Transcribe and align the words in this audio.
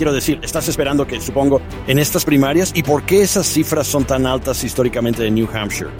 Quiero 0.00 0.14
decir, 0.14 0.40
estás 0.42 0.66
esperando 0.66 1.06
que, 1.06 1.20
supongo, 1.20 1.60
en 1.86 1.98
estas 1.98 2.24
primarias, 2.24 2.72
¿y 2.74 2.82
por 2.82 3.02
qué 3.02 3.20
esas 3.20 3.46
cifras 3.46 3.86
son 3.86 4.06
tan 4.06 4.24
altas 4.24 4.64
históricamente 4.64 5.26
en 5.26 5.34
New 5.34 5.46
Hampshire? 5.52 5.90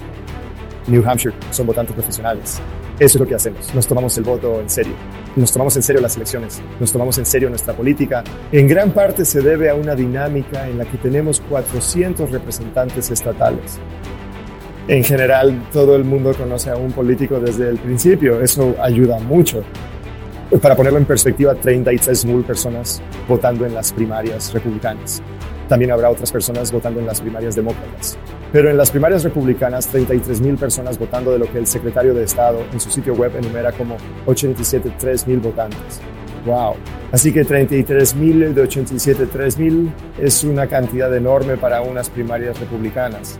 New 0.87 1.07
Hampshire 1.07 1.35
son 1.51 1.67
votantes 1.67 1.93
profesionales. 1.93 2.63
Eso 2.99 3.19
es 3.19 3.21
lo 3.21 3.27
que 3.27 3.35
hacemos. 3.35 3.75
Nos 3.75 3.87
tomamos 3.87 4.17
el 4.17 4.25
voto 4.25 4.59
en 4.59 4.71
serio. 4.71 4.95
Nos 5.37 5.53
tomamos 5.53 5.77
en 5.77 5.83
serio 5.83 6.01
las 6.01 6.17
elecciones. 6.17 6.63
Nos 6.81 6.91
tomamos 6.91 7.19
en 7.19 7.27
serio 7.27 7.51
nuestra 7.51 7.75
política. 7.75 8.25
En 8.51 8.67
gran 8.67 8.91
parte 8.93 9.27
se 9.27 9.43
debe 9.43 9.69
a 9.69 9.75
una 9.75 9.95
dinámica 9.95 10.67
en 10.67 10.79
la 10.79 10.87
que 10.87 10.97
tenemos 10.97 11.43
400 11.43 12.31
representantes 12.31 13.11
estatales. 13.11 13.79
En 14.89 15.05
general, 15.05 15.69
todo 15.75 15.95
el 15.95 16.05
mundo 16.05 16.33
conoce 16.33 16.71
a 16.71 16.77
un 16.77 16.91
político 16.93 17.39
desde 17.39 17.69
el 17.69 17.77
principio. 17.77 18.41
Eso 18.41 18.75
ayuda 18.81 19.19
mucho. 19.19 19.63
Para 20.59 20.75
ponerlo 20.75 20.99
en 20.99 21.05
perspectiva, 21.05 21.55
33.000 21.55 22.45
personas 22.45 23.01
votando 23.29 23.65
en 23.67 23.73
las 23.73 23.93
primarias 23.93 24.53
republicanas. 24.53 25.23
También 25.69 25.93
habrá 25.93 26.11
otras 26.11 26.33
personas 26.33 26.73
votando 26.73 26.99
en 26.99 27.07
las 27.07 27.21
primarias 27.21 27.55
demócratas. 27.55 28.19
Pero 28.51 28.69
en 28.69 28.77
las 28.77 28.91
primarias 28.91 29.23
republicanas, 29.23 29.89
33.000 29.95 30.59
personas 30.59 30.99
votando 30.99 31.31
de 31.31 31.39
lo 31.39 31.51
que 31.51 31.59
el 31.59 31.69
secretario 31.69 32.15
de 32.15 32.25
Estado 32.25 32.65
en 32.73 32.81
su 32.81 32.91
sitio 32.91 33.15
web 33.15 33.31
enumera 33.37 33.71
como 33.71 33.97
87.3.000 34.27 35.41
votantes. 35.41 36.01
¡Wow! 36.45 36.75
Así 37.13 37.33
que 37.33 37.47
33.000 37.47 38.53
de 38.53 38.65
87.3.000 38.65 39.93
es 40.19 40.43
una 40.43 40.67
cantidad 40.67 41.15
enorme 41.15 41.59
para 41.59 41.81
unas 41.83 42.11
primarias 42.11 42.59
republicanas. 42.59 43.39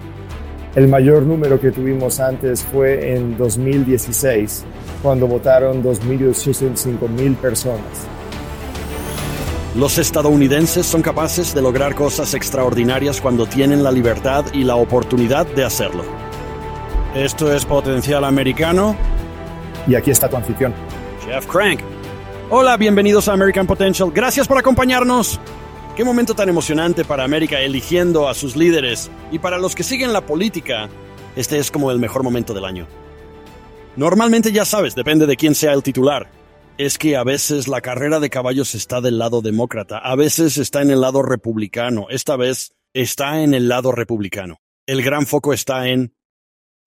El 0.77 0.87
mayor 0.87 1.25
número 1.25 1.59
que 1.59 1.73
tuvimos 1.73 2.21
antes 2.21 2.63
fue 2.63 3.17
en 3.17 3.37
2016, 3.37 4.65
cuando 5.03 5.27
votaron 5.27 5.83
2.805.000 5.83 7.37
personas. 7.37 8.07
Los 9.75 9.99
estadounidenses 9.99 10.87
son 10.87 11.03
capaces 11.03 11.55
de 11.55 11.63
lograr 11.63 11.97
cosas 11.97 12.35
extraordinarias 12.35 13.21
cuando 13.21 13.47
tienen 13.47 13.83
la 13.83 13.91
libertad 13.91 14.45
y 14.53 14.63
la 14.63 14.77
oportunidad 14.77 15.45
de 15.45 15.65
hacerlo. 15.65 16.05
Esto 17.17 17.53
es 17.53 17.65
Potencial 17.65 18.25
Americano. 18.25 18.95
Y 19.89 19.97
aquí 19.97 20.13
está 20.13 20.29
tu 20.29 20.37
anfitrión. 20.37 20.73
Jeff 21.27 21.47
Crank. 21.47 21.81
Hola, 22.49 22.77
bienvenidos 22.77 23.29
a 23.29 23.33
American 23.33 23.67
Potential. 23.67 24.13
Gracias 24.15 24.47
por 24.47 24.59
acompañarnos. 24.59 25.41
Qué 25.97 26.05
momento 26.05 26.35
tan 26.35 26.49
emocionante 26.49 27.05
para 27.05 27.25
América 27.25 27.61
eligiendo 27.61 28.29
a 28.29 28.35
sus 28.35 28.57
líderes. 28.57 29.11
Y 29.33 29.39
para 29.41 29.59
los 29.59 29.75
que 29.75 29.83
siguen 29.83 30.13
la 30.13 30.25
política, 30.25 30.89
este 31.37 31.59
es 31.59 31.71
como 31.71 31.91
el 31.91 31.99
mejor 31.99 32.23
momento 32.23 32.55
del 32.55 32.65
año. 32.65 32.87
Normalmente 33.97 34.53
ya 34.53 34.65
sabes, 34.65 34.95
depende 34.95 35.27
de 35.27 35.37
quién 35.37 35.55
sea 35.55 35.73
el 35.73 35.83
titular. 35.83 36.31
Es 36.79 36.97
que 36.97 37.17
a 37.17 37.25
veces 37.25 37.69
la 37.69 37.81
carrera 37.81 38.21
de 38.21 38.31
caballos 38.31 38.75
está 38.75 39.01
del 39.01 39.19
lado 39.19 39.43
demócrata, 39.43 39.99
a 39.99 40.15
veces 40.15 40.57
está 40.57 40.81
en 40.81 40.91
el 40.91 41.01
lado 41.01 41.23
republicano, 41.23 42.07
esta 42.09 42.37
vez 42.37 42.73
está 42.95 43.43
en 43.43 43.53
el 43.53 43.69
lado 43.69 43.93
republicano. 43.93 44.61
El 44.87 45.03
gran 45.03 45.27
foco 45.27 45.53
está 45.53 45.89
en... 45.89 46.15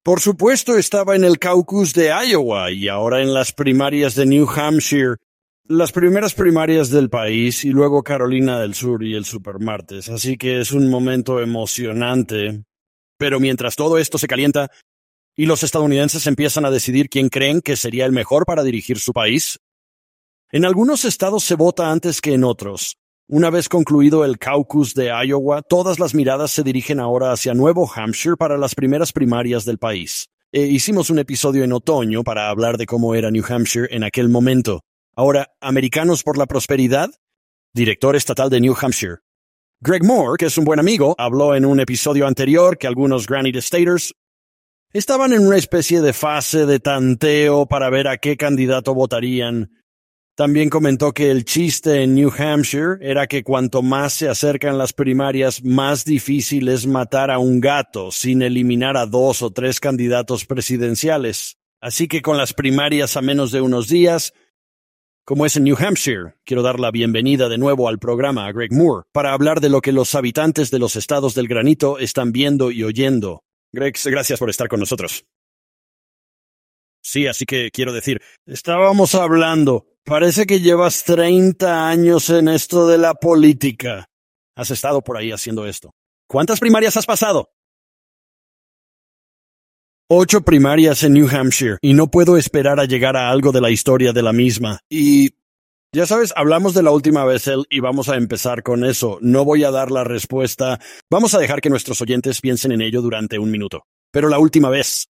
Por 0.02 0.22
supuesto 0.22 0.78
estaba 0.78 1.16
en 1.16 1.24
el 1.24 1.40
caucus 1.40 1.94
de 1.94 2.08
Iowa 2.08 2.72
y 2.72 2.88
ahora 2.88 3.22
en 3.22 3.34
las 3.34 3.54
primarias 3.54 4.16
de 4.16 4.26
New 4.26 4.50
Hampshire 4.50 5.18
las 5.66 5.94
primeras 5.94 6.34
primarias 6.34 6.90
del 6.90 7.10
país 7.10 7.64
y 7.64 7.70
luego 7.70 8.04
Carolina 8.04 8.60
del 8.60 8.74
Sur 8.74 9.04
y 9.04 9.16
el 9.16 9.24
Supermartes, 9.24 10.10
así 10.10 10.38
que 10.38 10.60
es 10.60 10.72
un 10.72 10.90
momento 10.90 11.40
emocionante. 11.40 12.64
Pero 13.18 13.40
mientras 13.40 13.76
todo 13.76 13.98
esto 13.98 14.18
se 14.18 14.28
calienta 14.28 14.70
y 15.36 15.46
los 15.46 15.64
estadounidenses 15.64 16.28
empiezan 16.28 16.66
a 16.66 16.72
decidir 16.72 17.10
quién 17.10 17.30
creen 17.30 17.62
que 17.62 17.78
sería 17.78 18.06
el 18.06 18.12
mejor 18.12 18.46
para 18.46 18.64
dirigir 18.64 19.00
su 19.00 19.14
país, 19.14 19.60
en 20.52 20.66
algunos 20.66 21.06
estados 21.06 21.44
se 21.44 21.56
vota 21.56 21.90
antes 21.90 22.20
que 22.20 22.34
en 22.34 22.44
otros. 22.44 22.98
Una 23.28 23.50
vez 23.50 23.70
concluido 23.70 24.26
el 24.26 24.38
caucus 24.38 24.94
de 24.94 25.12
Iowa, 25.26 25.62
todas 25.62 25.98
las 25.98 26.14
miradas 26.14 26.52
se 26.52 26.64
dirigen 26.64 27.00
ahora 27.00 27.32
hacia 27.32 27.54
Nuevo 27.54 27.90
Hampshire 27.92 28.36
para 28.36 28.58
las 28.58 28.76
primeras 28.76 29.14
primarias 29.14 29.64
del 29.64 29.78
país. 29.78 30.28
E 30.52 30.64
hicimos 30.64 31.10
un 31.10 31.20
episodio 31.20 31.64
en 31.64 31.72
otoño 31.72 32.24
para 32.24 32.50
hablar 32.50 32.78
de 32.78 32.86
cómo 32.86 33.16
era 33.16 33.32
New 33.32 33.46
Hampshire 33.48 33.88
en 33.90 34.04
aquel 34.04 34.28
momento. 34.28 34.82
Ahora, 35.16 35.54
Americanos 35.62 36.24
por 36.24 36.40
la 36.40 36.48
Prosperidad, 36.48 37.12
director 37.72 38.16
estatal 38.16 38.50
de 38.50 38.60
New 38.60 38.76
Hampshire. 38.80 39.18
Greg 39.80 40.04
Moore, 40.04 40.38
que 40.40 40.46
es 40.46 40.58
un 40.58 40.66
buen 40.66 40.80
amigo, 40.80 41.14
habló 41.20 41.56
en 41.56 41.66
un 41.66 41.80
episodio 41.80 42.26
anterior 42.26 42.80
que 42.80 42.88
algunos 42.88 43.28
Granite 43.28 43.62
Staters 43.62 44.16
estaban 44.92 45.34
en 45.34 45.46
una 45.46 45.58
especie 45.58 46.02
de 46.02 46.14
fase 46.14 46.66
de 46.66 46.80
tanteo 46.80 47.68
para 47.68 47.92
ver 47.92 48.08
a 48.08 48.18
qué 48.18 48.38
candidato 48.38 48.96
votarían. 48.96 49.70
También 50.36 50.72
comentó 50.72 51.12
que 51.12 51.30
el 51.30 51.46
chiste 51.46 52.02
en 52.02 52.16
New 52.16 52.32
Hampshire 52.36 52.98
era 53.02 53.28
que 53.28 53.44
cuanto 53.44 53.84
más 53.84 54.14
se 54.14 54.30
acercan 54.30 54.80
las 54.80 54.94
primarias, 54.94 55.64
más 55.64 56.06
difícil 56.06 56.70
es 56.70 56.88
matar 56.88 57.30
a 57.30 57.38
un 57.38 57.62
gato 57.62 58.12
sin 58.12 58.42
eliminar 58.42 58.98
a 58.98 59.06
dos 59.06 59.44
o 59.44 59.52
tres 59.52 59.80
candidatos 59.80 60.46
presidenciales. 60.46 61.58
Así 61.80 62.08
que 62.08 62.24
con 62.24 62.38
las 62.38 62.54
primarias 62.54 63.16
a 63.16 63.22
menos 63.22 63.52
de 63.52 63.62
unos 63.62 63.90
días, 63.90 64.34
como 65.26 65.46
es 65.46 65.56
en 65.56 65.64
New 65.64 65.78
Hampshire, 65.80 66.36
quiero 66.44 66.64
dar 66.64 66.82
la 66.82 66.92
bienvenida 66.92 67.48
de 67.48 67.58
nuevo 67.58 67.88
al 67.88 67.98
programa 67.98 68.46
a 68.46 68.52
Greg 68.52 68.74
Moore 68.74 69.06
para 69.14 69.32
hablar 69.32 69.62
de 69.62 69.70
lo 69.70 69.80
que 69.80 69.94
los 69.94 70.16
habitantes 70.16 70.70
de 70.70 70.80
los 70.80 70.98
estados 70.98 71.34
del 71.34 71.48
granito 71.48 71.98
están 71.98 72.34
viendo 72.34 72.72
y 72.72 72.84
oyendo. 72.84 73.44
Greg, 73.72 73.96
gracias 74.04 74.38
por 74.38 74.50
estar 74.50 74.68
con 74.68 74.82
nosotros. 74.82 75.26
Sí, 77.02 77.28
así 77.28 77.46
que 77.46 77.72
quiero 77.72 77.94
decir, 77.94 78.22
estábamos 78.46 79.16
hablando. 79.16 79.86
Parece 80.04 80.46
que 80.46 80.60
llevas 80.60 81.06
30 81.06 81.88
años 81.88 82.30
en 82.30 82.50
esto 82.50 82.88
de 82.88 82.98
la 82.98 83.14
política. 83.14 84.10
Has 84.56 84.72
estado 84.72 85.02
por 85.02 85.18
ahí 85.18 85.32
haciendo 85.32 85.66
esto. 85.66 85.92
¿Cuántas 86.28 86.60
primarias 86.60 86.98
has 86.98 87.06
pasado? 87.06 87.50
Ocho 90.16 90.42
primarias 90.42 91.02
en 91.02 91.14
New 91.14 91.28
Hampshire 91.28 91.80
y 91.82 91.96
no 91.96 92.12
puedo 92.12 92.38
esperar 92.38 92.80
a 92.80 92.86
llegar 92.86 93.18
a 93.18 93.32
algo 93.32 93.52
de 93.52 93.62
la 93.62 93.72
historia 93.72 94.14
de 94.14 94.22
la 94.22 94.32
misma. 94.32 94.80
Y 94.88 95.32
ya 95.92 96.06
sabes, 96.06 96.32
hablamos 96.36 96.76
de 96.76 96.84
la 96.84 96.92
última 96.92 97.26
vez 97.26 97.48
él 97.48 97.66
y 97.68 97.80
vamos 97.80 98.10
a 98.10 98.16
empezar 98.16 98.62
con 98.62 98.86
eso. 98.86 99.18
No 99.22 99.44
voy 99.44 99.64
a 99.64 99.72
dar 99.72 99.90
la 99.90 100.04
respuesta. 100.04 100.80
Vamos 101.10 101.34
a 101.34 101.40
dejar 101.40 101.62
que 101.62 101.72
nuestros 101.72 102.00
oyentes 102.00 102.42
piensen 102.42 102.74
en 102.74 102.84
ello 102.84 103.02
durante 103.02 103.40
un 103.40 103.50
minuto. 103.50 103.88
Pero 104.12 104.30
la 104.30 104.38
última 104.38 104.70
vez. 104.70 105.08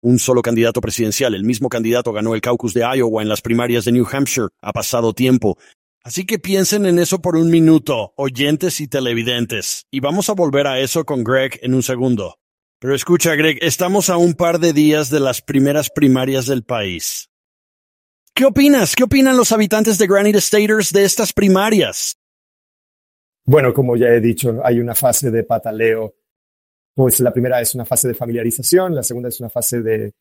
Un 0.00 0.18
solo 0.18 0.40
candidato 0.40 0.80
presidencial, 0.80 1.34
el 1.34 1.44
mismo 1.44 1.68
candidato 1.68 2.10
ganó 2.14 2.34
el 2.34 2.40
caucus 2.40 2.72
de 2.72 2.86
Iowa 2.96 3.20
en 3.20 3.28
las 3.28 3.42
primarias 3.42 3.84
de 3.84 3.92
New 3.92 4.06
Hampshire. 4.10 4.48
Ha 4.62 4.72
pasado 4.72 5.12
tiempo. 5.12 5.58
Así 6.02 6.24
que 6.24 6.38
piensen 6.38 6.86
en 6.86 6.98
eso 6.98 7.20
por 7.20 7.36
un 7.36 7.50
minuto, 7.50 8.14
oyentes 8.16 8.80
y 8.80 8.88
televidentes. 8.88 9.84
Y 9.90 10.00
vamos 10.00 10.30
a 10.30 10.32
volver 10.32 10.68
a 10.68 10.80
eso 10.80 11.04
con 11.04 11.22
Greg 11.22 11.58
en 11.60 11.74
un 11.74 11.82
segundo. 11.82 12.38
Pero 12.86 12.94
escucha, 12.94 13.34
Greg, 13.34 13.58
estamos 13.62 14.10
a 14.10 14.16
un 14.16 14.34
par 14.34 14.60
de 14.60 14.72
días 14.72 15.10
de 15.10 15.18
las 15.18 15.42
primeras 15.42 15.90
primarias 15.90 16.46
del 16.46 16.62
país. 16.62 17.28
¿Qué 18.32 18.44
opinas? 18.44 18.94
¿Qué 18.94 19.02
opinan 19.02 19.36
los 19.36 19.50
habitantes 19.50 19.98
de 19.98 20.06
Granite 20.06 20.40
Staters 20.40 20.92
de 20.92 21.02
estas 21.02 21.32
primarias? 21.32 22.16
Bueno, 23.44 23.74
como 23.74 23.96
ya 23.96 24.06
he 24.10 24.20
dicho, 24.20 24.60
hay 24.62 24.78
una 24.78 24.94
fase 24.94 25.32
de 25.32 25.42
pataleo. 25.42 26.14
Pues 26.94 27.18
la 27.18 27.32
primera 27.32 27.60
es 27.60 27.74
una 27.74 27.84
fase 27.84 28.06
de 28.06 28.14
familiarización, 28.14 28.94
la 28.94 29.02
segunda 29.02 29.30
es 29.30 29.40
una 29.40 29.50
fase 29.50 29.82
de... 29.82 30.14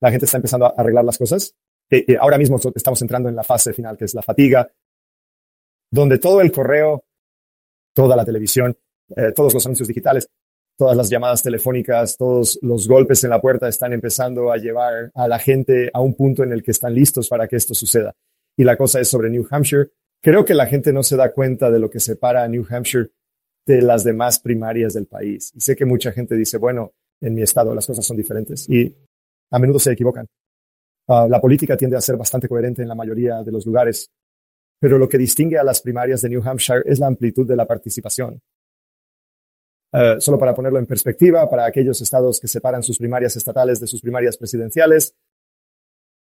La 0.00 0.10
gente 0.10 0.24
está 0.24 0.38
empezando 0.38 0.64
a 0.64 0.74
arreglar 0.74 1.04
las 1.04 1.18
cosas. 1.18 1.54
Eh, 1.90 2.02
eh, 2.08 2.16
ahora 2.18 2.38
mismo 2.38 2.56
estamos 2.74 3.02
entrando 3.02 3.28
en 3.28 3.36
la 3.36 3.44
fase 3.44 3.74
final, 3.74 3.94
que 3.98 4.06
es 4.06 4.14
la 4.14 4.22
fatiga, 4.22 4.72
donde 5.90 6.18
todo 6.18 6.40
el 6.40 6.50
correo, 6.50 7.04
toda 7.92 8.16
la 8.16 8.24
televisión, 8.24 8.74
eh, 9.14 9.32
todos 9.36 9.52
los 9.52 9.66
anuncios 9.66 9.86
digitales, 9.86 10.26
todas 10.80 10.96
las 10.96 11.10
llamadas 11.10 11.42
telefónicas, 11.42 12.16
todos 12.16 12.58
los 12.62 12.88
golpes 12.88 13.22
en 13.22 13.28
la 13.28 13.38
puerta 13.38 13.68
están 13.68 13.92
empezando 13.92 14.50
a 14.50 14.56
llevar 14.56 15.10
a 15.14 15.28
la 15.28 15.38
gente 15.38 15.90
a 15.92 16.00
un 16.00 16.14
punto 16.14 16.42
en 16.42 16.52
el 16.52 16.62
que 16.62 16.70
están 16.70 16.94
listos 16.94 17.28
para 17.28 17.46
que 17.46 17.56
esto 17.56 17.74
suceda. 17.74 18.14
Y 18.56 18.64
la 18.64 18.78
cosa 18.78 18.98
es 18.98 19.06
sobre 19.06 19.28
New 19.28 19.46
Hampshire. 19.50 19.90
Creo 20.22 20.42
que 20.42 20.54
la 20.54 20.64
gente 20.64 20.90
no 20.90 21.02
se 21.02 21.16
da 21.16 21.34
cuenta 21.34 21.70
de 21.70 21.80
lo 21.80 21.90
que 21.90 22.00
separa 22.00 22.44
a 22.44 22.48
New 22.48 22.64
Hampshire 22.66 23.10
de 23.66 23.82
las 23.82 24.04
demás 24.04 24.38
primarias 24.38 24.94
del 24.94 25.04
país. 25.04 25.52
Y 25.54 25.60
sé 25.60 25.76
que 25.76 25.84
mucha 25.84 26.12
gente 26.12 26.34
dice, 26.34 26.56
bueno, 26.56 26.94
en 27.20 27.34
mi 27.34 27.42
estado 27.42 27.74
las 27.74 27.86
cosas 27.86 28.06
son 28.06 28.16
diferentes 28.16 28.66
y 28.66 28.96
a 29.50 29.58
menudo 29.58 29.78
se 29.78 29.92
equivocan. 29.92 30.24
Uh, 31.08 31.28
la 31.28 31.42
política 31.42 31.76
tiende 31.76 31.98
a 31.98 32.00
ser 32.00 32.16
bastante 32.16 32.48
coherente 32.48 32.80
en 32.80 32.88
la 32.88 32.94
mayoría 32.94 33.42
de 33.42 33.52
los 33.52 33.66
lugares, 33.66 34.08
pero 34.80 34.96
lo 34.96 35.10
que 35.10 35.18
distingue 35.18 35.58
a 35.58 35.62
las 35.62 35.82
primarias 35.82 36.22
de 36.22 36.30
New 36.30 36.42
Hampshire 36.42 36.80
es 36.86 36.98
la 36.98 37.06
amplitud 37.06 37.46
de 37.46 37.56
la 37.56 37.66
participación. 37.66 38.40
Uh, 39.92 40.20
solo 40.20 40.38
para 40.38 40.54
ponerlo 40.54 40.78
en 40.78 40.86
perspectiva, 40.86 41.50
para 41.50 41.66
aquellos 41.66 42.00
estados 42.00 42.38
que 42.38 42.46
separan 42.46 42.82
sus 42.82 42.96
primarias 42.96 43.34
estatales 43.34 43.80
de 43.80 43.88
sus 43.88 44.00
primarias 44.00 44.36
presidenciales, 44.36 45.16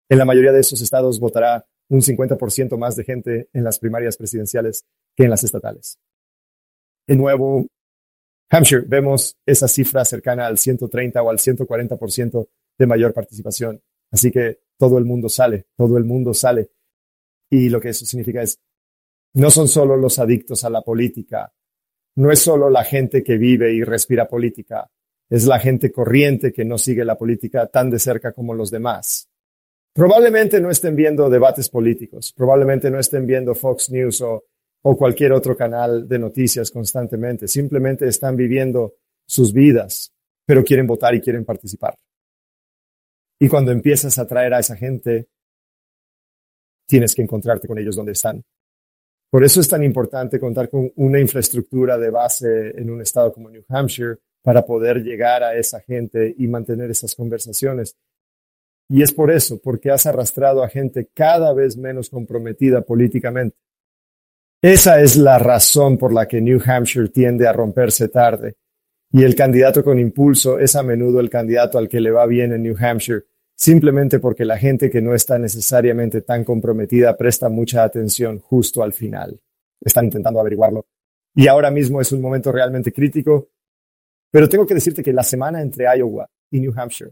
en 0.08 0.18
la 0.18 0.24
mayoría 0.24 0.52
de 0.52 0.60
esos 0.60 0.80
estados 0.80 1.18
votará 1.18 1.66
un 1.88 2.00
50% 2.00 2.76
más 2.76 2.96
de 2.96 3.04
gente 3.04 3.48
en 3.52 3.64
las 3.64 3.78
primarias 3.78 4.16
presidenciales 4.16 4.84
que 5.16 5.24
en 5.24 5.30
las 5.30 5.42
estatales. 5.42 5.98
En 7.06 7.18
Nuevo 7.18 7.66
Hampshire 8.50 8.84
vemos 8.86 9.36
esa 9.44 9.68
cifra 9.68 10.04
cercana 10.04 10.46
al 10.46 10.58
130 10.58 11.22
o 11.22 11.30
al 11.30 11.38
140% 11.38 12.48
de 12.78 12.86
mayor 12.86 13.12
participación. 13.12 13.82
Así 14.10 14.30
que 14.30 14.60
todo 14.78 14.98
el 14.98 15.04
mundo 15.04 15.28
sale, 15.28 15.66
todo 15.76 15.98
el 15.98 16.04
mundo 16.04 16.32
sale. 16.32 16.70
Y 17.50 17.68
lo 17.68 17.80
que 17.80 17.90
eso 17.90 18.06
significa 18.06 18.42
es 18.42 18.60
No 19.34 19.50
son 19.50 19.68
solo 19.68 19.96
los 19.96 20.18
adictos 20.18 20.64
a 20.64 20.70
la 20.70 20.82
política, 20.82 21.52
no 22.16 22.30
es 22.30 22.40
solo 22.40 22.70
la 22.70 22.84
gente 22.84 23.22
que 23.22 23.36
vive 23.36 23.72
y 23.72 23.84
respira 23.84 24.28
política, 24.28 24.90
es 25.30 25.46
la 25.46 25.58
gente 25.58 25.92
corriente 25.92 26.52
que 26.52 26.64
no 26.64 26.78
sigue 26.78 27.04
la 27.04 27.18
política 27.18 27.66
tan 27.66 27.90
de 27.90 27.98
cerca 27.98 28.32
como 28.32 28.54
los 28.54 28.70
demás. 28.70 29.28
Probablemente 29.92 30.60
no 30.60 30.70
estén 30.70 30.94
viendo 30.94 31.28
debates 31.28 31.68
políticos, 31.68 32.32
probablemente 32.32 32.90
no 32.90 32.98
estén 32.98 33.26
viendo 33.26 33.54
Fox 33.54 33.90
News 33.90 34.20
o, 34.22 34.44
cualquier 34.80 35.32
otro 35.32 35.54
canal 35.54 36.08
de 36.08 36.18
noticias 36.18 36.70
constantemente, 36.70 37.46
simplemente 37.46 38.08
están 38.08 38.36
viviendo 38.36 38.94
sus 39.26 39.52
vidas, 39.52 40.14
pero 40.46 40.64
quieren 40.64 40.86
votar 40.86 41.14
y 41.14 41.20
quieren 41.20 41.44
participar. 41.44 41.94
Y 43.38 43.48
cuando 43.48 43.70
empiezas 43.70 44.18
a 44.18 44.22
atraer 44.22 44.54
a 44.54 44.60
esa 44.60 44.76
gente, 44.76 45.28
tienes 46.86 47.14
que 47.14 47.20
encontrarte 47.20 47.68
con 47.68 47.78
ellos 47.78 47.96
donde 47.96 48.12
están. 48.12 48.42
Por 49.30 49.44
eso 49.44 49.60
es 49.60 49.68
tan 49.68 49.82
importante 49.82 50.40
contar 50.40 50.70
con 50.70 50.90
una 50.96 51.20
infraestructura 51.20 51.98
de 51.98 52.10
base 52.10 52.70
en 52.80 52.90
un 52.90 53.02
estado 53.02 53.32
como 53.32 53.50
New 53.50 53.64
Hampshire 53.68 54.16
para 54.42 54.64
poder 54.64 55.02
llegar 55.02 55.42
a 55.42 55.54
esa 55.54 55.80
gente 55.80 56.34
y 56.38 56.46
mantener 56.46 56.90
esas 56.90 57.14
conversaciones. 57.14 57.96
Y 58.88 59.02
es 59.02 59.12
por 59.12 59.30
eso, 59.30 59.60
porque 59.60 59.90
has 59.90 60.06
arrastrado 60.06 60.62
a 60.62 60.68
gente 60.68 61.10
cada 61.12 61.52
vez 61.52 61.76
menos 61.76 62.08
comprometida 62.08 62.80
políticamente. 62.80 63.56
Esa 64.62 65.00
es 65.00 65.16
la 65.16 65.38
razón 65.38 65.98
por 65.98 66.12
la 66.12 66.26
que 66.26 66.40
New 66.40 66.60
Hampshire 66.64 67.10
tiende 67.10 67.46
a 67.46 67.52
romperse 67.52 68.08
tarde. 68.08 68.56
Y 69.12 69.22
el 69.22 69.34
candidato 69.34 69.84
con 69.84 69.98
impulso 69.98 70.58
es 70.58 70.74
a 70.74 70.82
menudo 70.82 71.20
el 71.20 71.30
candidato 71.30 71.78
al 71.78 71.88
que 71.88 72.00
le 72.00 72.10
va 72.10 72.26
bien 72.26 72.52
en 72.52 72.62
New 72.62 72.76
Hampshire, 72.78 73.24
simplemente 73.58 74.20
porque 74.20 74.44
la 74.44 74.56
gente 74.56 74.88
que 74.88 75.02
no 75.02 75.14
está 75.14 75.36
necesariamente 75.38 76.22
tan 76.22 76.44
comprometida 76.44 77.16
presta 77.16 77.48
mucha 77.48 77.82
atención 77.82 78.38
justo 78.38 78.84
al 78.84 78.92
final. 78.92 79.40
Están 79.80 80.04
intentando 80.04 80.38
averiguarlo. 80.38 80.86
Y 81.34 81.48
ahora 81.48 81.70
mismo 81.70 82.00
es 82.00 82.12
un 82.12 82.22
momento 82.22 82.52
realmente 82.52 82.92
crítico, 82.92 83.48
pero 84.30 84.48
tengo 84.48 84.64
que 84.64 84.74
decirte 84.74 85.02
que 85.02 85.12
la 85.12 85.24
semana 85.24 85.60
entre 85.60 85.86
Iowa 85.96 86.28
y 86.50 86.60
New 86.60 86.72
Hampshire, 86.76 87.10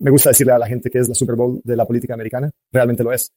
me 0.00 0.10
gusta 0.10 0.30
decirle 0.30 0.54
a 0.54 0.58
la 0.58 0.66
gente 0.66 0.90
que 0.90 0.98
es 0.98 1.08
la 1.08 1.14
Super 1.14 1.36
Bowl 1.36 1.60
de 1.62 1.76
la 1.76 1.86
política 1.86 2.14
americana, 2.14 2.50
realmente 2.72 3.04
lo 3.04 3.12
es. 3.12 3.30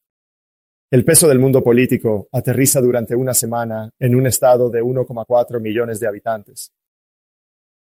El 0.89 1.03
peso 1.03 1.27
del 1.27 1.39
mundo 1.39 1.63
político 1.63 2.29
aterriza 2.31 2.79
durante 2.79 3.15
una 3.15 3.33
semana 3.33 3.89
en 3.99 4.15
un 4.15 4.27
estado 4.27 4.69
de 4.69 4.81
1,4 4.81 5.59
millones 5.59 5.99
de 5.99 6.07
habitantes. 6.07 6.71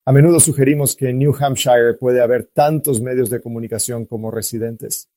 A 0.06 0.12
menudo 0.12 0.40
sugerimos 0.40 0.96
que 0.96 1.10
en 1.10 1.20
New 1.20 1.36
Hampshire 1.40 1.94
puede 1.94 2.22
haber 2.22 2.46
tantos 2.46 3.02
medios 3.02 3.30
de 3.30 3.42
comunicación 3.42 4.06
como 4.06 4.32
residentes. 4.32 5.10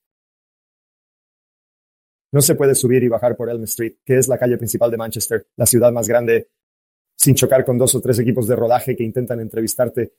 No 2.33 2.41
se 2.41 2.55
puede 2.55 2.75
subir 2.75 3.03
y 3.03 3.09
bajar 3.09 3.37
por 3.37 3.51
Elm 3.51 3.65
Street, 3.65 3.97
que 4.05 4.19
es 4.19 4.27
la 4.27 4.39
calle 4.39 4.57
principal 4.57 4.91
de 4.91 4.97
Manchester, 4.97 5.47
la 5.57 5.67
ciudad 5.67 5.93
más 5.93 6.09
grande, 6.09 6.49
sin 7.17 7.35
chocar 7.35 7.65
con 7.65 7.79
dos 7.79 7.95
o 7.95 8.01
tres 8.01 8.19
equipos 8.19 8.47
de 8.49 8.57
rodaje 8.57 8.97
que 8.97 9.05
intentan 9.05 9.41
entrevistarte. 9.41 10.15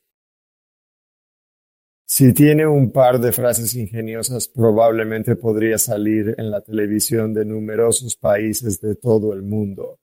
Si 2.06 2.32
tiene 2.32 2.68
un 2.68 2.92
par 2.92 3.20
de 3.20 3.32
frases 3.32 3.74
ingeniosas, 3.76 4.48
probablemente 4.48 5.36
podría 5.36 5.80
salir 5.80 6.36
en 6.38 6.52
la 6.52 6.62
televisión 6.62 7.34
de 7.34 7.44
numerosos 7.44 8.16
países 8.16 8.80
de 8.80 8.96
todo 8.96 9.34
el 9.34 9.42
mundo. 9.42 10.00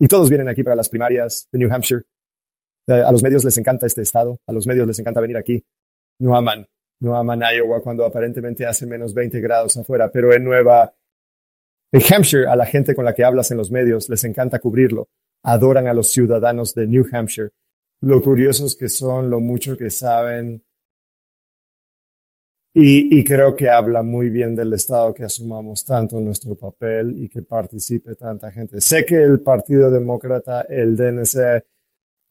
Y 0.00 0.08
todos 0.08 0.28
vienen 0.28 0.48
aquí 0.48 0.64
para 0.64 0.74
las 0.74 0.88
primarias 0.88 1.48
de 1.52 1.60
New 1.60 1.72
Hampshire. 1.72 2.02
Eh, 2.86 2.92
a 2.94 3.12
los 3.12 3.22
medios 3.22 3.44
les 3.44 3.56
encanta 3.58 3.86
este 3.86 4.02
estado, 4.02 4.40
a 4.46 4.52
los 4.52 4.66
medios 4.66 4.86
les 4.86 4.98
encanta 4.98 5.20
venir 5.20 5.36
aquí. 5.36 5.64
No 6.18 6.36
aman, 6.36 6.66
no 7.00 7.16
aman 7.16 7.42
Iowa 7.42 7.80
cuando 7.80 8.04
aparentemente 8.04 8.66
hace 8.66 8.86
menos 8.86 9.14
20 9.14 9.40
grados 9.40 9.76
afuera, 9.76 10.10
pero 10.10 10.32
en 10.32 10.44
Nueva 10.44 10.94
Hampshire, 11.92 12.46
a 12.46 12.56
la 12.56 12.64
gente 12.64 12.94
con 12.94 13.04
la 13.04 13.14
que 13.14 13.24
hablas 13.24 13.50
en 13.50 13.58
los 13.58 13.70
medios 13.70 14.08
les 14.08 14.24
encanta 14.24 14.58
cubrirlo. 14.58 15.08
Adoran 15.44 15.86
a 15.88 15.94
los 15.94 16.08
ciudadanos 16.08 16.74
de 16.74 16.86
New 16.86 17.06
Hampshire. 17.12 17.50
Lo 18.00 18.22
curiosos 18.22 18.76
que 18.76 18.88
son, 18.88 19.28
lo 19.28 19.40
mucho 19.40 19.76
que 19.76 19.90
saben. 19.90 20.62
Y, 22.74 23.18
y 23.18 23.22
creo 23.24 23.54
que 23.54 23.68
habla 23.68 24.02
muy 24.02 24.30
bien 24.30 24.56
del 24.56 24.72
Estado 24.72 25.12
que 25.12 25.24
asumamos 25.24 25.84
tanto 25.84 26.18
nuestro 26.18 26.54
papel 26.54 27.22
y 27.22 27.28
que 27.28 27.42
participe 27.42 28.14
tanta 28.14 28.50
gente. 28.50 28.80
Sé 28.80 29.04
que 29.04 29.22
el 29.22 29.40
Partido 29.40 29.90
Demócrata, 29.90 30.62
el 30.62 30.96
DNC, 30.96 31.64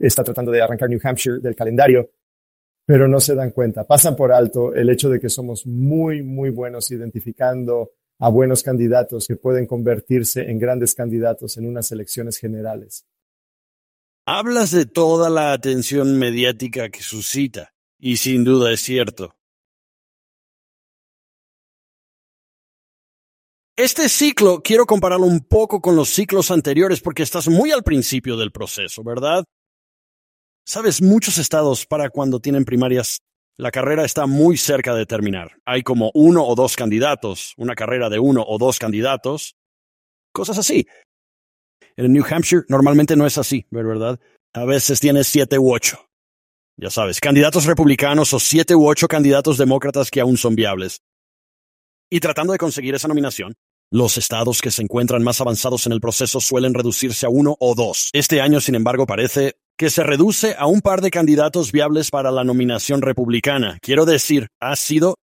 está 0.07 0.23
tratando 0.23 0.51
de 0.51 0.61
arrancar 0.61 0.89
New 0.89 0.99
Hampshire 1.03 1.39
del 1.39 1.55
calendario, 1.55 2.09
pero 2.85 3.07
no 3.07 3.19
se 3.19 3.35
dan 3.35 3.51
cuenta. 3.51 3.85
Pasan 3.85 4.15
por 4.15 4.31
alto 4.31 4.73
el 4.73 4.89
hecho 4.89 5.09
de 5.09 5.19
que 5.19 5.29
somos 5.29 5.65
muy, 5.65 6.23
muy 6.23 6.49
buenos 6.49 6.91
identificando 6.91 7.91
a 8.19 8.29
buenos 8.29 8.63
candidatos 8.63 9.27
que 9.27 9.35
pueden 9.35 9.65
convertirse 9.65 10.49
en 10.49 10.59
grandes 10.59 10.93
candidatos 10.93 11.57
en 11.57 11.65
unas 11.65 11.91
elecciones 11.91 12.37
generales. 12.37 13.05
Hablas 14.25 14.71
de 14.71 14.85
toda 14.85 15.29
la 15.29 15.53
atención 15.53 16.19
mediática 16.19 16.89
que 16.89 17.01
suscita, 17.01 17.73
y 17.99 18.17
sin 18.17 18.43
duda 18.43 18.71
es 18.71 18.81
cierto. 18.81 19.35
Este 23.75 24.09
ciclo 24.09 24.61
quiero 24.61 24.85
compararlo 24.85 25.25
un 25.25 25.39
poco 25.39 25.81
con 25.81 25.95
los 25.95 26.09
ciclos 26.09 26.51
anteriores 26.51 27.01
porque 27.01 27.23
estás 27.23 27.47
muy 27.47 27.71
al 27.71 27.81
principio 27.81 28.37
del 28.37 28.51
proceso, 28.51 29.03
¿verdad? 29.03 29.43
Sabes, 30.65 31.01
muchos 31.01 31.37
estados 31.37 31.85
para 31.85 32.09
cuando 32.09 32.39
tienen 32.39 32.65
primarias, 32.65 33.21
la 33.57 33.71
carrera 33.71 34.05
está 34.05 34.25
muy 34.27 34.57
cerca 34.57 34.95
de 34.95 35.05
terminar. 35.05 35.51
Hay 35.65 35.83
como 35.83 36.11
uno 36.13 36.45
o 36.45 36.55
dos 36.55 36.75
candidatos, 36.75 37.53
una 37.57 37.75
carrera 37.75 38.09
de 38.09 38.19
uno 38.19 38.43
o 38.47 38.57
dos 38.57 38.79
candidatos, 38.79 39.55
cosas 40.31 40.57
así. 40.57 40.87
En 41.95 42.13
New 42.13 42.25
Hampshire 42.29 42.63
normalmente 42.69 43.15
no 43.15 43.25
es 43.25 43.37
así, 43.37 43.65
¿verdad? 43.69 44.19
A 44.53 44.65
veces 44.65 44.99
tienes 44.99 45.27
siete 45.27 45.59
u 45.59 45.73
ocho. 45.73 46.07
Ya 46.77 46.89
sabes, 46.89 47.19
candidatos 47.19 47.65
republicanos 47.65 48.33
o 48.33 48.39
siete 48.39 48.75
u 48.75 48.87
ocho 48.87 49.07
candidatos 49.07 49.57
demócratas 49.57 50.09
que 50.09 50.21
aún 50.21 50.37
son 50.37 50.55
viables. 50.55 51.01
Y 52.09 52.19
tratando 52.19 52.53
de 52.53 52.59
conseguir 52.59 52.95
esa 52.95 53.07
nominación, 53.07 53.53
los 53.91 54.17
estados 54.17 54.61
que 54.61 54.71
se 54.71 54.81
encuentran 54.81 55.21
más 55.21 55.41
avanzados 55.41 55.85
en 55.85 55.91
el 55.91 56.01
proceso 56.01 56.39
suelen 56.39 56.73
reducirse 56.73 57.25
a 57.25 57.29
uno 57.29 57.55
o 57.59 57.75
dos. 57.75 58.09
Este 58.13 58.41
año, 58.41 58.61
sin 58.61 58.75
embargo, 58.75 59.05
parece 59.05 59.57
que 59.77 59.89
se 59.89 60.03
reduce 60.03 60.55
a 60.57 60.67
un 60.67 60.81
par 60.81 61.01
de 61.01 61.11
candidatos 61.11 61.71
viables 61.71 62.11
para 62.11 62.31
la 62.31 62.43
nominación 62.43 63.01
republicana. 63.01 63.77
Quiero 63.81 64.05
decir, 64.05 64.47
ha 64.59 64.75
sido... 64.75 65.15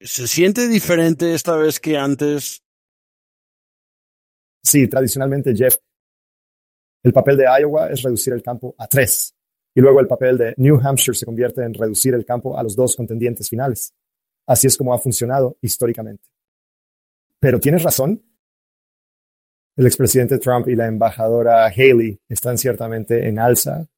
¿Se 0.00 0.26
siente 0.26 0.68
diferente 0.68 1.34
esta 1.34 1.56
vez 1.56 1.78
que 1.78 1.96
antes? 1.96 2.62
Sí, 4.62 4.88
tradicionalmente, 4.88 5.54
Jeff, 5.54 5.76
el 7.02 7.12
papel 7.12 7.36
de 7.36 7.44
Iowa 7.60 7.90
es 7.90 8.02
reducir 8.02 8.32
el 8.32 8.42
campo 8.42 8.74
a 8.78 8.86
tres. 8.86 9.34
Y 9.74 9.80
luego 9.80 10.00
el 10.00 10.06
papel 10.06 10.36
de 10.36 10.54
New 10.56 10.80
Hampshire 10.82 11.16
se 11.16 11.26
convierte 11.26 11.62
en 11.62 11.74
reducir 11.74 12.14
el 12.14 12.24
campo 12.24 12.58
a 12.58 12.62
los 12.62 12.74
dos 12.74 12.96
contendientes 12.96 13.48
finales. 13.48 13.94
Así 14.46 14.66
es 14.66 14.76
como 14.76 14.92
ha 14.92 14.98
funcionado 14.98 15.56
históricamente. 15.60 16.24
Pero 17.38 17.60
tienes 17.60 17.82
razón, 17.82 18.22
el 19.80 19.86
expresidente 19.86 20.38
Trump 20.38 20.68
y 20.68 20.76
la 20.76 20.88
embajadora 20.88 21.64
Haley 21.64 22.20
están 22.28 22.58
ciertamente 22.58 23.26
en 23.26 23.38
alza. 23.38 23.88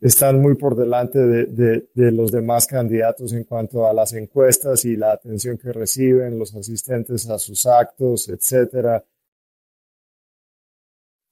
Están 0.00 0.40
muy 0.40 0.54
por 0.54 0.76
delante 0.76 1.18
de, 1.18 2.12
los 2.12 2.30
demás 2.30 2.68
candidatos 2.68 3.32
en 3.32 3.42
cuanto 3.42 3.88
a 3.88 3.92
las 3.92 4.12
encuestas 4.12 4.84
y 4.84 4.94
la 4.94 5.10
atención 5.10 5.58
que 5.58 5.72
reciben 5.72 6.38
los 6.38 6.54
asistentes 6.54 7.28
a 7.28 7.40
sus 7.40 7.66
actos, 7.66 8.28
etcétera. 8.28 9.04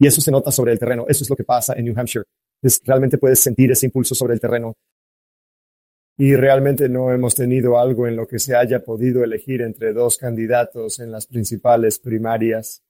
Y 0.00 0.08
eso 0.08 0.20
se 0.20 0.32
nota 0.32 0.50
sobre 0.50 0.72
el 0.72 0.80
terreno. 0.80 1.04
Eso 1.06 1.22
es 1.22 1.30
lo 1.30 1.36
que 1.36 1.44
pasa 1.44 1.74
en 1.74 1.84
New 1.84 1.94
Hampshire. 1.96 2.24
realmente 2.84 3.16
puedes 3.16 3.38
sentir 3.38 3.70
ese 3.70 3.86
impulso 3.86 4.16
sobre 4.16 4.34
el 4.34 4.40
terreno. 4.40 4.74
Y 6.18 6.34
realmente 6.34 6.88
no 6.88 7.12
hemos 7.12 7.36
tenido 7.36 7.78
algo 7.78 8.08
en 8.08 8.16
lo 8.16 8.26
que 8.26 8.40
se 8.40 8.56
haya 8.56 8.82
podido 8.82 9.22
elegir 9.22 9.62
entre 9.62 9.92
dos 9.92 10.18
candidatos 10.18 10.98
en 10.98 11.12
las 11.12 11.28
principales 11.28 12.00
primarias. 12.00 12.82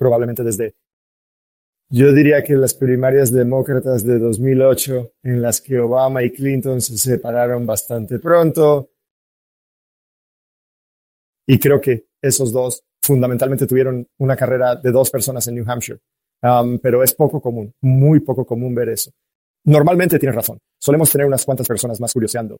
Probablemente 0.00 0.42
desde, 0.42 0.74
yo 1.90 2.12
diría 2.14 2.42
que 2.42 2.54
las 2.54 2.72
primarias 2.72 3.30
demócratas 3.30 4.02
de 4.02 4.18
2008, 4.18 5.12
en 5.24 5.42
las 5.42 5.60
que 5.60 5.78
Obama 5.78 6.22
y 6.22 6.30
Clinton 6.30 6.80
se 6.80 6.96
separaron 6.96 7.66
bastante 7.66 8.18
pronto, 8.18 8.88
y 11.46 11.58
creo 11.58 11.80
que 11.80 12.06
esos 12.22 12.50
dos 12.50 12.82
fundamentalmente 13.02 13.66
tuvieron 13.66 14.06
una 14.18 14.36
carrera 14.36 14.76
de 14.76 14.90
dos 14.90 15.10
personas 15.10 15.46
en 15.48 15.56
New 15.56 15.64
Hampshire, 15.70 16.00
um, 16.42 16.78
pero 16.78 17.02
es 17.02 17.12
poco 17.12 17.42
común, 17.42 17.74
muy 17.82 18.20
poco 18.20 18.46
común 18.46 18.74
ver 18.74 18.88
eso. 18.88 19.10
Normalmente 19.64 20.18
tienes 20.18 20.36
razón, 20.36 20.58
solemos 20.80 21.12
tener 21.12 21.26
unas 21.26 21.44
cuantas 21.44 21.68
personas 21.68 22.00
más 22.00 22.14
curioseando. 22.14 22.56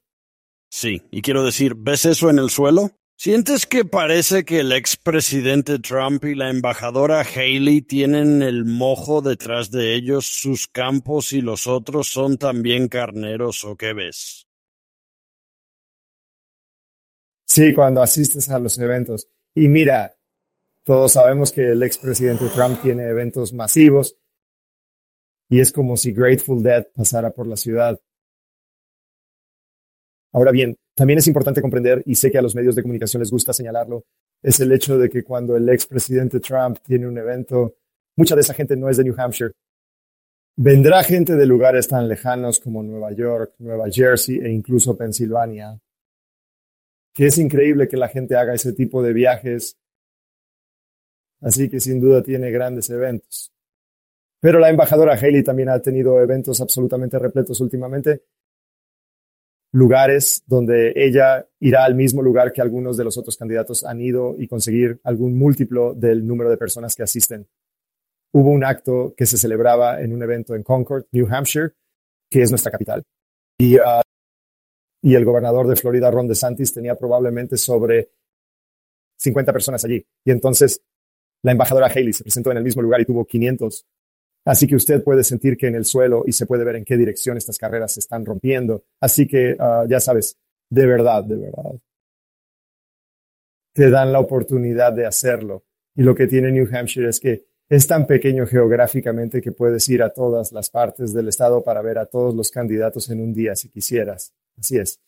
Sí, 0.71 1.03
y 1.11 1.23
quiero 1.23 1.43
decir, 1.43 1.75
¿ves 1.75 2.05
eso 2.05 2.29
en 2.29 2.39
el 2.39 2.51
suelo? 2.51 2.91
¿Sientes 3.23 3.67
que 3.67 3.85
parece 3.85 4.47
que 4.47 4.61
el 4.61 4.73
expresidente 4.73 5.79
Trump 5.79 6.25
y 6.25 6.35
la 6.35 6.49
embajadora 6.49 7.21
Haley 7.21 7.83
tienen 7.83 8.41
el 8.41 8.65
mojo 8.65 9.21
detrás 9.21 9.71
de 9.71 9.95
ellos, 9.95 10.25
sus 10.25 10.67
campos 10.67 11.35
y 11.35 11.43
los 11.43 11.67
otros 11.67 12.09
son 12.09 12.39
también 12.39 12.89
carneros 12.89 13.63
o 13.65 13.77
qué 13.77 13.93
ves? 13.93 14.49
Sí, 17.47 17.75
cuando 17.75 18.01
asistes 18.01 18.49
a 18.49 18.59
los 18.59 18.79
eventos. 18.79 19.29
Y 19.55 19.69
mira, 19.69 20.17
todos 20.83 21.13
sabemos 21.13 21.53
que 21.53 21.73
el 21.73 21.83
expresidente 21.83 22.49
Trump 22.49 22.81
tiene 22.81 23.03
eventos 23.03 23.53
masivos 23.53 24.17
y 25.51 25.61
es 25.61 25.73
como 25.73 25.99
si 25.99 26.15
Grateful 26.15 26.63
Dead 26.63 26.87
pasara 26.95 27.31
por 27.33 27.47
la 27.47 27.59
ciudad. 27.59 28.01
Ahora 30.33 30.53
bien, 30.53 30.80
también 30.95 31.19
es 31.19 31.27
importante 31.27 31.61
comprender, 31.63 32.03
y 32.07 32.15
sé 32.15 32.31
que 32.31 32.39
a 32.39 32.43
los 32.43 32.55
medios 32.55 32.75
de 32.75 32.83
comunicación 32.83 33.21
les 33.21 33.31
gusta 33.31 33.53
señalarlo, 33.53 34.05
es 34.43 34.61
el 34.61 34.73
hecho 34.73 34.99
de 34.99 35.09
que 35.09 35.23
cuando 35.23 35.57
el 35.57 35.69
expresidente 35.69 36.41
Trump 36.41 36.79
tiene 36.83 37.07
un 37.07 37.19
evento, 37.19 37.77
mucha 38.17 38.35
de 38.35 38.41
esa 38.41 38.55
gente 38.55 38.77
no 38.77 38.89
es 38.89 38.97
de 38.97 39.05
New 39.05 39.15
Hampshire. 39.17 39.53
Vendrá 40.57 41.03
gente 41.03 41.37
de 41.37 41.47
lugares 41.47 41.89
tan 41.89 42.09
lejanos 42.09 42.61
como 42.61 42.83
Nueva 42.83 43.13
York, 43.13 43.55
Nueva 43.59 43.91
Jersey 43.91 44.39
e 44.39 44.51
incluso 44.51 44.97
Pensilvania. 44.97 45.81
Que 47.15 47.27
es 47.27 47.39
increíble 47.39 47.89
que 47.89 47.97
la 47.97 48.09
gente 48.09 48.37
haga 48.37 48.55
ese 48.55 48.73
tipo 48.73 49.03
de 49.03 49.13
viajes. 49.13 49.77
Así 51.41 51.69
que 51.69 51.81
sin 51.81 52.01
duda 52.01 52.23
tiene 52.23 52.51
grandes 52.51 52.91
eventos. 52.91 53.53
Pero 54.41 54.59
la 54.59 54.71
embajadora 54.71 55.15
Haley 55.15 55.43
también 55.43 55.69
ha 55.69 55.81
tenido 55.81 56.21
eventos 56.21 56.61
absolutamente 56.61 57.19
repletos 57.19 57.61
últimamente. 57.61 58.23
Lugares 59.73 60.43
donde 60.47 60.93
ella 60.97 61.47
irá 61.61 61.85
al 61.85 61.95
mismo 61.95 62.23
lugar 62.23 62.53
que 62.53 62.61
algunos 62.61 62.97
de 62.97 63.05
los 63.05 63.17
otros 63.17 63.37
candidatos 63.37 63.85
han 63.85 64.01
ido 64.01 64.35
y 64.39 64.49
conseguir 64.49 65.01
algún 65.05 65.39
múltiplo 65.39 65.95
del 65.95 66.27
número 66.27 66.51
de 66.51 66.57
personas 66.57 66.97
que 66.97 67.05
asisten. 67.05 67.47
Hubo 68.33 68.51
un 68.51 68.65
acto 68.65 69.15
que 69.17 69.27
se 69.27 69.37
celebraba 69.37 70.01
en 70.01 70.13
un 70.13 70.23
evento 70.23 70.55
en 70.55 70.63
Concord, 70.63 71.05
New 71.13 71.27
Hampshire, 71.31 71.73
que 72.29 72.43
es 72.43 72.51
nuestra 72.51 72.73
capital. 72.73 73.03
Y, 73.59 73.77
y 75.03 75.15
el 75.15 75.25
gobernador 75.25 75.69
de 75.69 75.77
Florida, 75.77 76.11
Ron 76.11 76.29
DeSantis, 76.29 76.73
tenía 76.73 76.95
probablemente 76.95 77.57
sobre 77.57 78.11
50 79.19 79.53
personas 79.53 79.85
allí. 79.85 80.05
Y 80.25 80.31
entonces 80.31 80.83
la 81.43 81.53
embajadora 81.53 81.87
Haley 81.87 82.13
se 82.13 82.25
presentó 82.25 82.51
en 82.51 82.59
el 82.59 82.65
mismo 82.65 82.83
lugar 82.83 83.01
y 83.01 83.05
tuvo 83.05 83.25
500 83.25 83.87
Así 84.45 84.67
que 84.67 84.77
usted 84.77 85.03
puede 85.03 85.23
sentir 85.23 85.57
que 85.57 85.67
en 85.67 85.75
el 85.75 85.85
suelo 85.85 86.25
y 86.27 86.33
se 86.33 86.47
puede 86.47 86.65
ver 86.65 86.77
en 86.77 86.85
qué 86.85 86.97
dirección 86.97 87.37
estas 87.37 87.59
carreras 87.59 87.93
se 87.93 88.01
están 88.01 88.25
rompiendo. 88.25 88.85
Así 89.01 89.27
que 89.27 89.57
uh, 89.59 89.87
ya 89.89 90.01
sabes, 90.01 90.37
de 90.71 90.87
verdad, 90.87 91.25
de 91.25 91.37
verdad. 91.37 91.73
Te 93.75 93.91
dan 93.91 94.13
la 94.13 94.21
oportunidad 94.21 94.93
de 94.93 95.07
hacerlo. 95.07 95.65
Y 95.95 96.03
lo 96.03 96.15
que 96.15 96.27
tiene 96.27 96.51
New 96.51 96.69
Hampshire 96.73 97.09
es 97.09 97.21
que 97.21 97.45
es 97.69 97.87
tan 97.87 98.07
pequeño 98.07 98.47
geográficamente 98.47 99.41
que 99.41 99.53
puedes 99.53 99.89
ir 99.89 100.03
a 100.03 100.11
todas 100.11 100.51
las 100.53 100.71
partes 100.71 101.13
del 101.13 101.29
estado 101.29 101.63
para 101.63 101.83
ver 101.83 101.99
a 101.99 102.07
todos 102.07 102.35
los 102.35 102.51
candidatos 102.51 103.09
en 103.11 103.21
un 103.21 103.33
día 103.33 103.55
si 103.55 103.69
quisieras. 103.69 104.35
Así 104.59 104.77
es. 104.77 105.01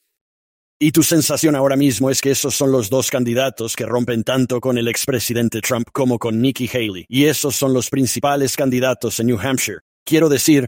Y 0.84 0.90
tu 0.90 1.04
sensación 1.04 1.54
ahora 1.54 1.76
mismo 1.76 2.10
es 2.10 2.20
que 2.20 2.32
esos 2.32 2.56
son 2.56 2.72
los 2.72 2.90
dos 2.90 3.08
candidatos 3.08 3.76
que 3.76 3.86
rompen 3.86 4.24
tanto 4.24 4.60
con 4.60 4.78
el 4.78 4.88
expresidente 4.88 5.60
Trump 5.60 5.86
como 5.92 6.18
con 6.18 6.42
Nikki 6.42 6.68
Haley. 6.68 7.06
Y 7.08 7.26
esos 7.26 7.54
son 7.54 7.72
los 7.72 7.88
principales 7.88 8.56
candidatos 8.56 9.20
en 9.20 9.28
New 9.28 9.38
Hampshire. 9.38 9.78
Quiero 10.04 10.28
decir, 10.28 10.66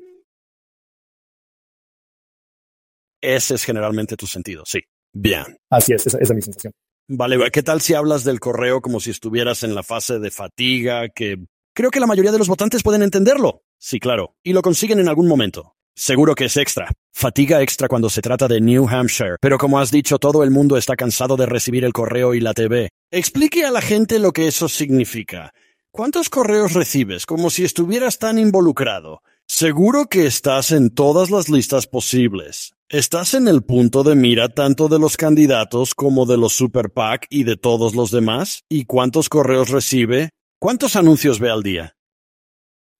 ese 3.20 3.56
es 3.56 3.64
generalmente 3.64 4.16
tu 4.16 4.28
sentido, 4.28 4.62
sí. 4.64 4.82
Bien. 5.12 5.58
Así 5.68 5.94
es, 5.94 6.06
esa, 6.06 6.18
esa 6.18 6.32
es 6.32 6.36
mi 6.36 6.42
sensación. 6.42 6.72
Vale, 7.08 7.50
¿qué 7.50 7.64
tal 7.64 7.80
si 7.80 7.94
hablas 7.94 8.22
del 8.22 8.38
correo 8.38 8.80
como 8.80 9.00
si 9.00 9.10
estuvieras 9.10 9.64
en 9.64 9.74
la 9.74 9.82
fase 9.82 10.20
de 10.20 10.30
fatiga? 10.30 11.08
Que 11.08 11.44
creo 11.74 11.90
que 11.90 11.98
la 11.98 12.06
mayoría 12.06 12.30
de 12.30 12.38
los 12.38 12.46
votantes 12.46 12.84
pueden 12.84 13.02
entenderlo. 13.02 13.64
Sí, 13.78 13.98
claro. 13.98 14.36
Y 14.44 14.52
lo 14.52 14.62
consiguen 14.62 15.00
en 15.00 15.08
algún 15.08 15.26
momento. 15.26 15.73
Seguro 15.96 16.34
que 16.34 16.46
es 16.46 16.56
extra. 16.56 16.90
Fatiga 17.12 17.62
extra 17.62 17.86
cuando 17.86 18.10
se 18.10 18.20
trata 18.20 18.48
de 18.48 18.60
New 18.60 18.88
Hampshire. 18.88 19.36
Pero 19.40 19.58
como 19.58 19.78
has 19.78 19.92
dicho, 19.92 20.18
todo 20.18 20.42
el 20.42 20.50
mundo 20.50 20.76
está 20.76 20.96
cansado 20.96 21.36
de 21.36 21.46
recibir 21.46 21.84
el 21.84 21.92
correo 21.92 22.34
y 22.34 22.40
la 22.40 22.52
TV. 22.52 22.90
Explique 23.12 23.64
a 23.64 23.70
la 23.70 23.80
gente 23.80 24.18
lo 24.18 24.32
que 24.32 24.48
eso 24.48 24.68
significa. 24.68 25.52
¿Cuántos 25.92 26.30
correos 26.30 26.72
recibes? 26.72 27.26
Como 27.26 27.48
si 27.48 27.64
estuvieras 27.64 28.18
tan 28.18 28.40
involucrado. 28.40 29.22
Seguro 29.46 30.06
que 30.06 30.26
estás 30.26 30.72
en 30.72 30.90
todas 30.90 31.30
las 31.30 31.48
listas 31.48 31.86
posibles. 31.86 32.74
Estás 32.88 33.34
en 33.34 33.46
el 33.46 33.62
punto 33.62 34.02
de 34.02 34.16
mira 34.16 34.48
tanto 34.48 34.88
de 34.88 34.98
los 34.98 35.16
candidatos 35.16 35.94
como 35.94 36.26
de 36.26 36.38
los 36.38 36.54
Super 36.54 36.90
PAC 36.90 37.28
y 37.30 37.44
de 37.44 37.56
todos 37.56 37.94
los 37.94 38.10
demás. 38.10 38.64
¿Y 38.68 38.86
cuántos 38.86 39.28
correos 39.28 39.68
recibe? 39.68 40.30
¿Cuántos 40.58 40.96
anuncios 40.96 41.38
ve 41.38 41.50
al 41.50 41.62
día? 41.62 41.94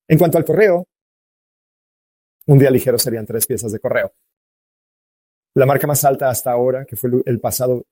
En 0.07 0.19
cuanto 0.19 0.39
al 0.39 0.45
correo, 0.45 0.85
un 2.47 2.59
día 2.59 2.71
ligero 2.71 2.99
serían 2.99 3.27
tres 3.27 3.47
piezas 3.47 3.73
de 3.73 3.81
correo. 3.81 4.13
La 5.55 5.67
marca 5.67 5.87
más 5.87 6.05
alta 6.05 6.29
hasta 6.29 6.51
ahora, 6.51 6.85
que 6.85 6.97
fue 6.97 7.11
el 7.25 7.41
pasado, 7.41 7.85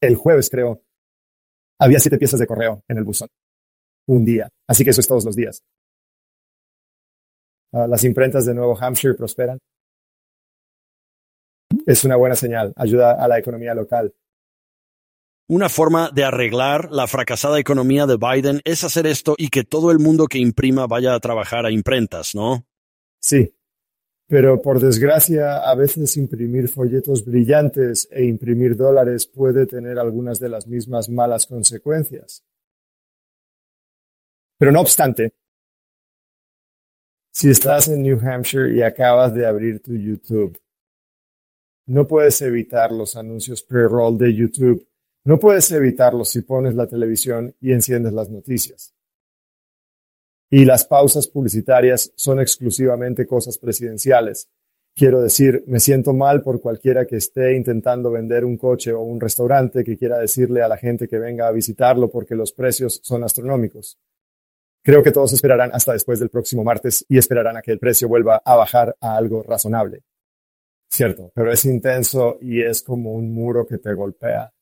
el 0.00 0.14
jueves 0.14 0.48
creo, 0.48 0.82
había 1.78 1.98
siete 1.98 2.18
piezas 2.18 2.38
de 2.38 2.46
correo 2.46 2.84
en 2.88 2.98
el 2.98 3.04
buzón. 3.04 3.28
Un 4.06 4.24
día. 4.24 4.48
Así 4.68 4.84
que 4.84 4.90
eso 4.90 5.00
es 5.00 5.06
todos 5.06 5.24
los 5.24 5.34
días. 5.34 5.62
Uh, 7.72 7.86
las 7.86 8.04
imprentas 8.04 8.44
de 8.46 8.54
Nuevo 8.54 8.76
Hampshire 8.78 9.14
prosperan. 9.14 9.58
Es 11.86 12.04
una 12.04 12.16
buena 12.16 12.34
señal. 12.34 12.72
Ayuda 12.76 13.12
a 13.12 13.28
la 13.28 13.38
economía 13.38 13.74
local. 13.74 14.14
Una 15.48 15.68
forma 15.68 16.10
de 16.12 16.24
arreglar 16.24 16.90
la 16.92 17.06
fracasada 17.06 17.58
economía 17.58 18.06
de 18.06 18.16
Biden 18.16 18.60
es 18.64 18.84
hacer 18.84 19.06
esto 19.06 19.34
y 19.36 19.48
que 19.48 19.64
todo 19.64 19.90
el 19.90 19.98
mundo 19.98 20.26
que 20.26 20.38
imprima 20.38 20.86
vaya 20.86 21.14
a 21.14 21.20
trabajar 21.20 21.66
a 21.66 21.72
imprentas, 21.72 22.34
¿no? 22.34 22.66
Sí, 23.20 23.54
pero 24.26 24.62
por 24.62 24.80
desgracia 24.80 25.58
a 25.58 25.74
veces 25.74 26.16
imprimir 26.16 26.68
folletos 26.68 27.24
brillantes 27.24 28.08
e 28.10 28.24
imprimir 28.24 28.76
dólares 28.76 29.26
puede 29.26 29.66
tener 29.66 29.98
algunas 29.98 30.40
de 30.40 30.48
las 30.48 30.66
mismas 30.66 31.08
malas 31.08 31.46
consecuencias. 31.46 32.44
Pero 34.56 34.72
no 34.72 34.80
obstante, 34.80 35.34
si 37.32 37.50
estás 37.50 37.88
en 37.88 38.02
New 38.02 38.18
Hampshire 38.20 38.74
y 38.74 38.82
acabas 38.82 39.34
de 39.34 39.46
abrir 39.46 39.80
tu 39.80 39.94
YouTube, 39.94 40.58
no 41.86 42.06
puedes 42.06 42.40
evitar 42.42 42.92
los 42.92 43.16
anuncios 43.16 43.62
pre-roll 43.62 44.16
de 44.16 44.34
YouTube. 44.34 44.86
No 45.24 45.38
puedes 45.38 45.70
evitarlos 45.72 46.28
si 46.28 46.42
pones 46.42 46.74
la 46.74 46.86
televisión 46.86 47.54
y 47.60 47.72
enciendes 47.72 48.12
las 48.12 48.30
noticias 48.30 48.94
y 50.50 50.64
las 50.64 50.84
pausas 50.84 51.28
publicitarias 51.28 52.12
son 52.16 52.40
exclusivamente 52.40 53.26
cosas 53.26 53.56
presidenciales. 53.56 54.48
Quiero 54.96 55.22
decir, 55.22 55.62
me 55.68 55.78
siento 55.78 56.12
mal 56.12 56.42
por 56.42 56.60
cualquiera 56.60 57.06
que 57.06 57.16
esté 57.16 57.54
intentando 57.56 58.10
vender 58.10 58.44
un 58.44 58.56
coche 58.56 58.92
o 58.92 59.00
un 59.00 59.20
restaurante 59.20 59.84
que 59.84 59.96
quiera 59.96 60.18
decirle 60.18 60.62
a 60.62 60.68
la 60.68 60.76
gente 60.76 61.06
que 61.08 61.18
venga 61.18 61.46
a 61.46 61.52
visitarlo 61.52 62.10
porque 62.10 62.34
los 62.34 62.52
precios 62.52 63.00
son 63.02 63.22
astronómicos. 63.22 63.96
Creo 64.82 65.02
que 65.02 65.12
todos 65.12 65.32
esperarán 65.32 65.70
hasta 65.72 65.92
después 65.92 66.18
del 66.18 66.30
próximo 66.30 66.64
martes 66.64 67.04
y 67.08 67.18
esperarán 67.18 67.56
a 67.56 67.62
que 67.62 67.70
el 67.70 67.78
precio 67.78 68.08
vuelva 68.08 68.42
a 68.44 68.56
bajar 68.56 68.96
a 69.00 69.16
algo 69.16 69.42
razonable. 69.42 70.02
Cierto, 70.90 71.30
pero 71.34 71.52
es 71.52 71.64
intenso 71.64 72.38
y 72.40 72.62
es 72.62 72.82
como 72.82 73.12
un 73.12 73.32
muro 73.32 73.64
que 73.64 73.78
te 73.78 73.94
golpea. 73.94 74.52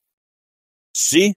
Sí, 0.93 1.33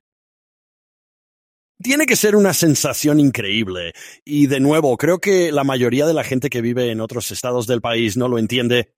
tiene 1.81 2.05
que 2.05 2.15
ser 2.15 2.35
una 2.35 2.53
sensación 2.53 3.19
increíble. 3.19 3.93
Y 4.23 4.47
de 4.47 4.59
nuevo, 4.59 4.97
creo 4.97 5.19
que 5.19 5.51
la 5.51 5.63
mayoría 5.63 6.05
de 6.05 6.13
la 6.13 6.23
gente 6.23 6.50
que 6.50 6.61
vive 6.61 6.91
en 6.91 7.01
otros 7.01 7.31
estados 7.31 7.67
del 7.67 7.81
país 7.81 8.17
no 8.17 8.27
lo 8.27 8.38
entiende. 8.38 8.93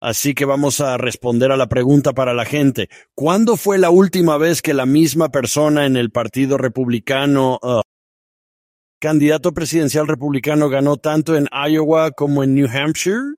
Así 0.00 0.34
que 0.34 0.44
vamos 0.44 0.80
a 0.80 0.98
responder 0.98 1.50
a 1.50 1.56
la 1.56 1.68
pregunta 1.68 2.12
para 2.12 2.34
la 2.34 2.44
gente. 2.44 2.88
¿Cuándo 3.14 3.56
fue 3.56 3.78
la 3.78 3.90
última 3.90 4.36
vez 4.36 4.60
que 4.60 4.74
la 4.74 4.86
misma 4.86 5.30
persona 5.30 5.86
en 5.86 5.96
el 5.96 6.10
Partido 6.10 6.58
Republicano, 6.58 7.58
uh, 7.62 7.80
candidato 9.00 9.52
presidencial 9.52 10.06
republicano, 10.06 10.68
ganó 10.68 10.98
tanto 10.98 11.36
en 11.36 11.48
Iowa 11.50 12.10
como 12.10 12.44
en 12.44 12.54
New 12.54 12.68
Hampshire? 12.68 13.34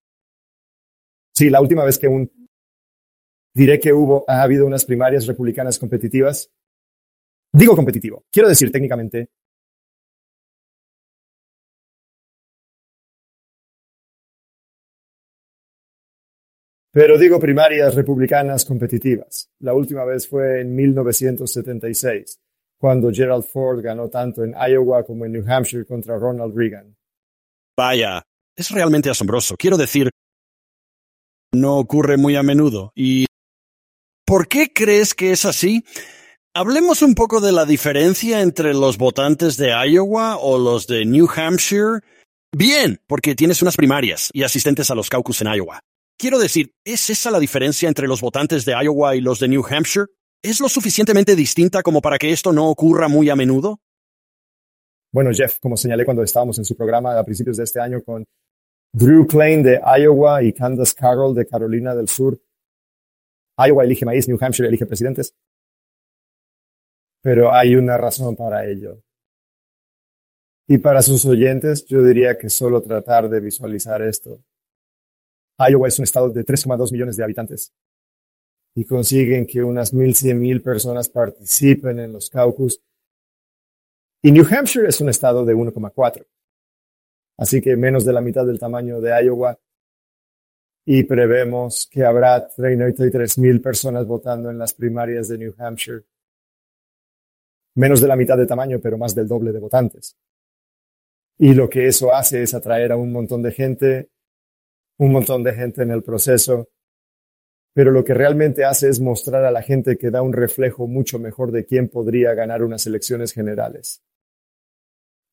Sí, 1.33 1.51
la 1.51 1.61
última 1.61 1.85
vez 1.85 1.99
que 1.99 2.09
un... 2.09 2.31
Diré 3.55 3.79
que 3.81 3.93
hubo, 3.93 4.25
ha 4.29 4.43
habido 4.43 4.67
unas 4.67 4.85
primarias 4.85 5.27
republicanas 5.27 5.79
competitivas 5.79 6.51
Digo 7.57 7.75
competitivo. 7.75 8.27
Quiero 8.31 8.51
decir 8.51 8.71
técnicamente 8.71 9.31
Pero 16.93 17.19
digo 17.19 17.39
primarias 17.39 17.95
republicanas 17.95 18.65
competitivas. 18.65 19.51
La 19.59 19.75
última 19.75 20.05
vez 20.07 20.27
fue 20.27 20.63
en 20.63 20.75
1976, 20.75 22.41
cuando 22.79 23.11
Gerald 23.13 23.45
Ford 23.45 23.83
ganó 23.83 24.09
tanto 24.09 24.43
en 24.43 24.55
Iowa 24.55 25.05
como 25.05 25.27
en 25.27 25.33
New 25.33 25.45
Hampshire 25.47 25.85
contra 25.85 26.19
Ronald 26.19 26.57
Reagan. 26.57 26.97
Vaya, 27.77 28.23
es 28.57 28.71
realmente 28.71 29.11
asombroso. 29.11 29.57
Quiero 29.59 29.77
decir, 29.77 30.09
no 31.53 31.77
ocurre 31.77 32.17
muy 32.17 32.35
a 32.35 32.43
menudo. 32.43 32.93
¿Y 32.95 33.27
por 34.25 34.49
qué 34.49 34.73
crees 34.73 35.13
que 35.13 35.33
es 35.33 35.45
así? 35.45 35.85
Hablemos 36.59 37.03
un 37.03 37.15
poco 37.15 37.43
de 37.43 37.53
la 37.53 37.67
diferencia 37.67 38.41
entre 38.41 38.73
los 38.73 38.97
votantes 38.97 39.59
de 39.59 39.75
Iowa 39.87 40.39
o 40.39 40.57
los 40.57 40.87
de 40.87 41.05
New 41.05 41.29
Hampshire. 41.29 42.01
Bien, 42.51 42.99
porque 43.07 43.35
tienes 43.35 43.61
unas 43.61 43.77
primarias 43.77 44.31
y 44.33 44.43
asistentes 44.43 44.91
a 44.91 44.95
los 44.95 45.11
caucus 45.11 45.43
en 45.43 45.49
Iowa. 45.49 45.81
Quiero 46.19 46.39
decir, 46.39 46.73
¿es 46.83 47.11
esa 47.11 47.31
la 47.31 47.41
diferencia 47.41 47.89
entre 47.89 48.09
los 48.09 48.23
votantes 48.23 48.65
de 48.65 48.73
Iowa 48.73 49.17
y 49.17 49.21
los 49.21 49.39
de 49.39 49.49
New 49.49 49.67
Hampshire? 49.69 50.07
¿Es 50.43 50.59
lo 50.63 50.71
suficientemente 50.71 51.37
distinta 51.37 51.83
como 51.83 52.01
para 52.01 52.17
que 52.17 52.33
esto 52.33 52.55
no 52.55 52.71
ocurra 52.71 53.09
muy 53.09 53.29
a 53.29 53.37
menudo? 53.37 53.79
Bueno, 55.13 55.33
Jeff, 55.35 55.59
como 55.61 55.77
señalé 55.77 56.07
cuando 56.07 56.23
estábamos 56.23 56.57
en 56.57 56.65
su 56.65 56.75
programa 56.75 57.19
a 57.19 57.25
principios 57.25 57.59
de 57.59 57.65
este 57.65 57.81
año 57.81 58.03
con 58.03 58.25
Drew 58.95 59.27
Klein 59.27 59.63
de 59.63 59.79
Iowa 59.99 60.43
y 60.43 60.55
Candace 60.55 60.95
Carroll 60.95 61.35
de 61.35 61.47
Carolina 61.47 61.95
del 61.95 62.09
Sur, 62.09 62.41
Iowa 63.59 63.85
elige 63.85 64.07
maíz, 64.07 64.27
New 64.27 64.39
Hampshire 64.41 64.69
elige 64.69 64.87
presidentes. 64.87 65.35
Pero 67.27 67.53
hay 67.53 67.75
una 67.75 67.99
razón 67.99 68.37
para 68.37 68.65
ello. 68.71 69.03
Y 70.69 70.79
para 70.79 71.03
sus 71.03 71.25
oyentes, 71.25 71.85
yo 71.87 72.01
diría 72.01 72.39
que 72.39 72.49
solo 72.49 72.81
tratar 72.81 73.29
de 73.29 73.41
visualizar 73.41 74.01
esto. 74.01 74.45
Iowa 75.59 75.89
es 75.89 75.99
un 75.99 76.05
estado 76.05 76.31
de 76.31 76.45
3,2 76.45 76.93
millones 76.93 77.17
de 77.17 77.25
habitantes 77.25 77.75
y 78.77 78.85
consiguen 78.85 79.45
que 79.45 79.61
unas 79.65 79.93
1.100.000 79.93 80.63
personas 80.63 81.09
participen 81.09 81.99
en 81.99 82.13
los 82.13 82.31
caucus. 82.31 82.81
Y 84.23 84.31
New 84.31 84.47
Hampshire 84.49 84.87
es 84.87 85.01
un 85.01 85.09
estado 85.09 85.45
de 85.45 85.57
1,4. 85.57 86.25
Así 87.39 87.61
que 87.61 87.75
menos 87.75 88.05
de 88.05 88.13
la 88.13 88.21
mitad 88.21 88.47
del 88.47 88.61
tamaño 88.61 89.01
de 89.01 89.11
Iowa. 89.25 89.59
Y 90.85 91.03
prevemos 91.03 91.89
que 91.91 92.05
habrá 92.05 92.49
33.000 92.49 93.61
personas 93.61 94.07
votando 94.07 94.49
en 94.49 94.59
las 94.59 94.73
primarias 94.75 95.27
de 95.27 95.39
New 95.39 95.55
Hampshire. 95.59 96.05
Menos 97.77 98.01
de 98.01 98.09
la 98.09 98.17
mitad 98.17 98.37
de 98.37 98.47
tamaño, 98.47 98.81
pero 98.81 98.99
más 98.99 99.15
del 99.15 99.29
doble 99.29 99.53
de 99.53 99.59
votantes. 99.59 100.17
Y 101.39 101.55
lo 101.55 101.69
que 101.69 101.87
eso 101.87 102.15
hace 102.15 102.43
es 102.43 102.55
atraer 102.55 102.93
a 102.93 102.97
un 102.97 103.13
montón 103.13 103.43
de 103.43 103.53
gente, 103.53 104.11
un 104.99 105.13
montón 105.13 105.43
de 105.43 105.55
gente 105.55 105.83
en 105.83 105.91
el 105.91 106.03
proceso, 106.03 106.69
pero 107.75 107.91
lo 107.91 108.03
que 108.03 108.15
realmente 108.15 108.65
hace 108.65 108.89
es 108.89 109.01
mostrar 109.01 109.45
a 109.45 109.51
la 109.51 109.61
gente 109.61 109.99
que 109.99 110.11
da 110.11 110.23
un 110.23 110.33
reflejo 110.33 110.87
mucho 110.87 111.19
mejor 111.19 111.53
de 111.53 111.67
quién 111.67 111.89
podría 111.89 112.33
ganar 112.33 112.63
unas 112.63 112.87
elecciones 112.87 113.35
generales. 113.35 114.03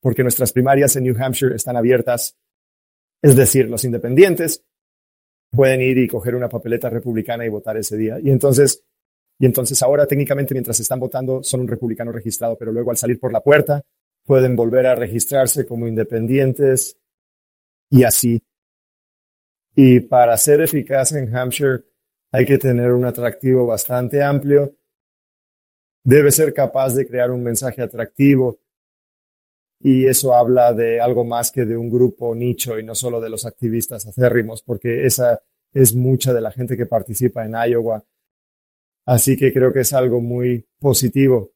Porque 0.02 0.24
nuestras 0.24 0.52
primarias 0.52 0.98
en 0.98 1.06
New 1.06 1.16
Hampshire 1.18 1.56
están 1.56 1.78
abiertas, 1.78 2.38
es 3.22 3.38
decir, 3.38 3.70
los 3.70 3.86
independientes 3.86 4.66
pueden 5.50 5.82
ir 5.82 5.98
y 5.98 6.10
coger 6.10 6.36
una 6.36 6.50
papeleta 6.50 6.90
republicana 6.90 7.46
y 7.46 7.50
votar 7.50 7.78
ese 7.78 7.96
día. 7.96 8.20
Y 8.20 8.30
entonces, 8.30 8.84
y 9.40 9.46
entonces 9.46 9.82
ahora 9.82 10.06
técnicamente 10.06 10.54
mientras 10.54 10.80
están 10.80 11.00
votando 11.00 11.44
son 11.44 11.62
un 11.62 11.68
republicano 11.68 12.12
registrado, 12.12 12.58
pero 12.58 12.72
luego 12.72 12.92
al 12.92 12.98
salir 12.98 13.20
por 13.20 13.32
la 13.32 13.42
puerta 13.42 13.84
pueden 14.26 14.56
volver 14.56 14.88
a 14.88 14.96
registrarse 14.96 15.66
como 15.66 15.88
independientes 15.88 16.98
y 17.90 18.04
así. 18.04 18.42
Y 19.76 20.02
para 20.02 20.38
ser 20.38 20.62
eficaz 20.62 21.14
en 21.14 21.36
Hampshire 21.36 21.84
hay 22.32 22.46
que 22.46 22.58
tener 22.58 22.92
un 22.92 23.06
atractivo 23.06 23.66
bastante 23.66 24.24
amplio. 24.24 24.76
Debe 26.04 26.32
ser 26.32 26.54
capaz 26.54 26.96
de 26.96 27.08
crear 27.08 27.32
un 27.32 27.44
mensaje 27.44 27.82
atractivo. 27.82 28.60
Y 29.80 30.06
eso 30.06 30.34
habla 30.34 30.74
de 30.74 31.02
algo 31.02 31.26
más 31.26 31.52
que 31.52 31.66
de 31.66 31.76
un 31.76 31.90
grupo 31.90 32.34
nicho 32.34 32.80
y 32.80 32.84
no 32.84 32.96
solo 32.96 33.20
de 33.20 33.30
los 33.30 33.46
activistas 33.46 34.08
acérrimos, 34.08 34.64
porque 34.64 35.06
esa 35.06 35.42
es 35.74 35.94
mucha 35.94 36.34
de 36.34 36.42
la 36.42 36.52
gente 36.52 36.78
que 36.78 36.86
participa 36.86 37.46
en 37.46 37.54
Iowa. 37.70 38.04
Así 39.06 39.36
que 39.36 39.52
creo 39.52 39.74
que 39.74 39.82
es 39.82 39.94
algo 39.94 40.22
muy 40.22 40.66
positivo 40.80 41.52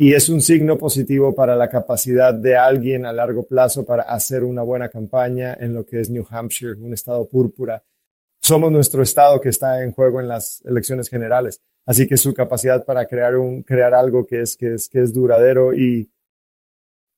y 0.00 0.14
es 0.14 0.28
un 0.28 0.40
signo 0.40 0.78
positivo 0.78 1.34
para 1.34 1.56
la 1.56 1.68
capacidad 1.68 2.32
de 2.32 2.56
alguien 2.56 3.04
a 3.04 3.12
largo 3.12 3.44
plazo 3.44 3.84
para 3.84 4.04
hacer 4.04 4.44
una 4.44 4.62
buena 4.62 4.88
campaña 4.88 5.56
en 5.58 5.74
lo 5.74 5.84
que 5.84 6.00
es 6.00 6.08
New 6.08 6.24
Hampshire, 6.30 6.74
un 6.74 6.94
estado 6.94 7.28
púrpura. 7.28 7.82
Somos 8.40 8.70
nuestro 8.70 9.02
estado 9.02 9.40
que 9.40 9.48
está 9.48 9.82
en 9.82 9.90
juego 9.90 10.20
en 10.20 10.28
las 10.28 10.62
elecciones 10.64 11.08
generales. 11.08 11.60
Así 11.84 12.06
que 12.06 12.16
su 12.16 12.32
capacidad 12.32 12.84
para 12.84 13.06
crear 13.06 13.36
un, 13.36 13.64
crear 13.64 13.92
algo 13.92 14.24
que 14.24 14.42
es, 14.42 14.56
que 14.56 14.74
es, 14.74 14.88
que 14.88 15.02
es 15.02 15.12
duradero 15.12 15.74
y 15.74 16.08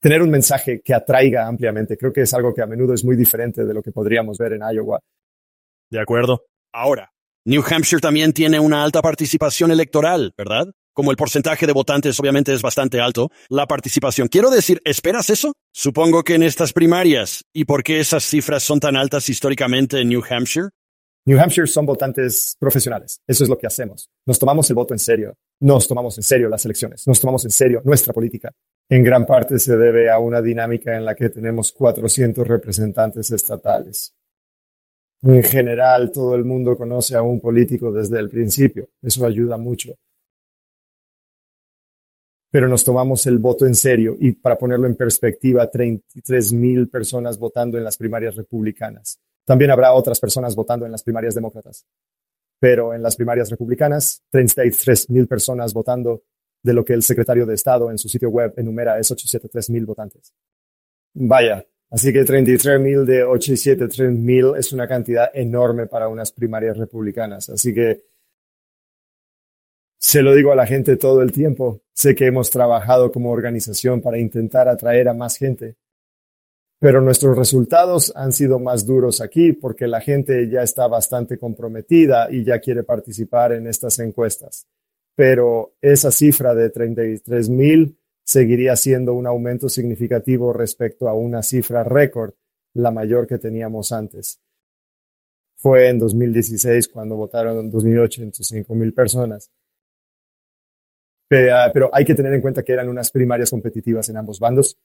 tener 0.01 0.23
un 0.23 0.31
mensaje 0.31 0.81
que 0.81 0.95
atraiga 0.95 1.47
ampliamente, 1.47 1.99
creo 1.99 2.13
que 2.15 2.23
es 2.23 2.33
algo 2.33 2.55
que 2.55 2.63
a 2.63 2.67
menudo 2.67 2.95
es 2.95 3.05
muy 3.05 3.17
diferente 3.17 3.67
de 3.67 3.75
lo 3.75 3.83
que 3.83 3.93
podríamos 3.93 4.39
ver 4.39 4.55
en 4.55 4.63
Iowa. 4.63 5.01
De 5.91 6.01
acuerdo. 6.01 6.47
Ahora, 6.73 7.10
New 7.45 7.63
Hampshire 7.69 8.01
también 8.01 8.33
tiene 8.33 8.61
una 8.61 8.85
alta 8.85 9.03
participación 9.03 9.71
electoral, 9.71 10.35
¿verdad? 10.37 10.69
como 10.93 11.11
el 11.11 11.17
porcentaje 11.17 11.67
de 11.67 11.73
votantes 11.73 12.19
obviamente 12.21 12.53
es 12.53 12.61
bastante 12.61 13.01
alto, 13.01 13.31
la 13.49 13.67
participación. 13.67 14.29
Quiero 14.29 14.51
decir, 14.51 14.83
¿esperas 14.85 15.31
eso? 15.31 15.55
Supongo 15.73 16.23
que 16.25 16.35
en 16.35 16.43
estas 16.43 16.75
primarias. 16.75 17.45
¿Y 17.55 17.65
por 17.65 17.83
qué 17.83 18.01
esas 18.01 18.25
cifras 18.25 18.63
son 18.63 18.81
tan 18.81 18.97
altas 18.97 19.29
históricamente 19.31 20.01
en 20.01 20.11
New 20.11 20.23
Hampshire? 20.29 20.69
New 21.25 21.41
Hampshire 21.41 21.67
son 21.67 21.87
votantes 21.87 22.57
profesionales. 22.59 23.21
Eso 23.27 23.45
es 23.45 23.49
lo 23.49 23.57
que 23.57 23.67
hacemos. 23.67 24.11
Nos 24.27 24.39
tomamos 24.39 24.69
el 24.69 24.77
voto 24.77 24.93
en 24.93 24.99
serio. 24.99 25.35
Nos 25.61 25.89
tomamos 25.89 26.19
en 26.19 26.23
serio 26.23 26.49
las 26.49 26.65
elecciones. 26.65 27.07
Nos 27.07 27.19
tomamos 27.19 27.45
en 27.45 27.51
serio 27.51 27.81
nuestra 27.85 28.13
política. 28.13 28.53
En 28.89 29.05
gran 29.05 29.25
parte 29.25 29.59
se 29.59 29.77
debe 29.77 30.11
a 30.11 30.19
una 30.19 30.43
dinámica 30.43 30.97
en 30.97 31.05
la 31.05 31.15
que 31.15 31.31
tenemos 31.31 31.73
400 31.73 32.47
representantes 32.47 33.31
estatales. 33.31 34.15
En 35.23 35.43
general, 35.43 36.11
todo 36.13 36.35
el 36.35 36.45
mundo 36.45 36.77
conoce 36.77 37.15
a 37.15 37.23
un 37.23 37.41
político 37.41 37.93
desde 37.93 38.19
el 38.19 38.31
principio. 38.31 38.89
Eso 39.03 39.27
ayuda 39.27 39.57
mucho 39.57 39.95
pero 42.51 42.69
nos 42.69 42.85
tomamos 42.85 43.27
el 43.27 43.39
voto 43.39 43.65
en 43.65 43.75
serio 43.75 44.17
y 44.19 44.33
para 44.33 44.59
ponerlo 44.59 44.87
en 44.87 44.97
perspectiva, 44.97 45.71
33 45.71 46.53
mil 46.53 46.89
personas 46.89 47.39
votando 47.39 47.79
en 47.79 47.85
las 47.85 47.97
primarias 47.97 48.35
republicanas. 48.35 49.21
También 49.45 49.71
habrá 49.71 49.93
otras 49.93 50.19
personas 50.19 50.55
votando 50.55 50.85
en 50.85 50.93
las 50.93 51.03
primarias 51.03 51.35
demócratas, 51.35 51.87
pero 52.59 52.93
en 52.93 53.03
las 53.03 53.15
primarias 53.15 53.51
republicanas, 53.51 54.23
33 54.31 55.11
mil 55.11 55.29
personas 55.29 55.73
votando 55.73 56.25
de 56.63 56.75
lo 56.75 56.85
que 56.85 56.93
el 56.93 57.03
secretario 57.03 57.47
de 57.47 57.55
Estado 57.55 57.91
en 57.91 57.99
su 57.99 58.09
sitio 58.09 58.29
web 58.31 58.53
enumera 58.57 58.99
es 58.99 59.11
873 59.11 59.71
mil 59.71 59.87
votantes. 59.87 60.35
Vaya, 61.15 61.65
así 61.91 62.13
que 62.13 62.25
33 62.25 62.81
mil 62.81 63.05
de 63.05 63.25
873 63.25 64.13
mil 64.13 64.53
es 64.57 64.73
una 64.73 64.89
cantidad 64.89 65.31
enorme 65.35 65.87
para 65.87 66.09
unas 66.09 66.33
primarias 66.33 66.77
republicanas. 66.77 67.51
Así 67.51 67.75
que 67.75 68.05
se 69.99 70.23
lo 70.23 70.35
digo 70.35 70.51
a 70.51 70.57
la 70.57 70.67
gente 70.67 70.97
todo 70.97 71.21
el 71.21 71.31
tiempo. 71.31 71.83
Sé 71.93 72.15
que 72.15 72.27
hemos 72.27 72.49
trabajado 72.49 73.13
como 73.13 73.31
organización 73.31 74.01
para 74.01 74.19
intentar 74.19 74.67
atraer 74.69 75.09
a 75.09 75.15
más 75.15 75.37
gente, 75.37 75.77
pero 76.79 77.03
nuestros 77.03 77.37
resultados 77.37 78.11
han 78.17 78.33
sido 78.33 78.59
más 78.59 78.87
duros 78.87 79.21
aquí 79.21 79.53
porque 79.53 79.87
la 79.87 80.01
gente 80.01 80.49
ya 80.49 80.63
está 80.63 80.87
bastante 80.87 81.37
comprometida 81.37 82.29
y 82.31 82.43
ya 82.43 82.59
quiere 82.59 82.83
participar 82.83 83.53
en 83.53 83.67
estas 83.67 83.99
encuestas. 83.99 84.67
Pero 85.15 85.75
esa 85.83 86.11
cifra 86.11 86.55
de 86.55 86.71
33 86.71 87.51
mil 87.51 88.00
seguiría 88.31 88.77
siendo 88.77 89.15
un 89.15 89.27
aumento 89.27 89.69
significativo 89.69 90.53
respecto 90.53 91.09
a 91.09 91.15
una 91.15 91.43
cifra 91.43 91.83
récord, 91.83 92.35
la 92.75 92.91
mayor 92.91 93.27
que 93.27 93.39
teníamos 93.39 93.93
antes. 93.93 94.41
Fue 95.57 95.89
en 95.89 95.99
2016 95.99 96.89
cuando 96.89 97.17
votaron 97.17 97.71
2.805 97.71 98.75
mil 98.75 98.95
personas 98.95 99.51
pero 101.31 101.91
hay 101.93 102.05
que 102.05 102.15
tener 102.15 102.35
en 102.35 102.41
cuenta 102.41 102.65
que 102.65 102.73
eran 102.73 102.89
unas 102.89 103.11
primarias 103.13 103.51
competitivas 103.51 104.09
en 104.09 104.17
ambos 104.17 104.41
bandos. 104.41 104.77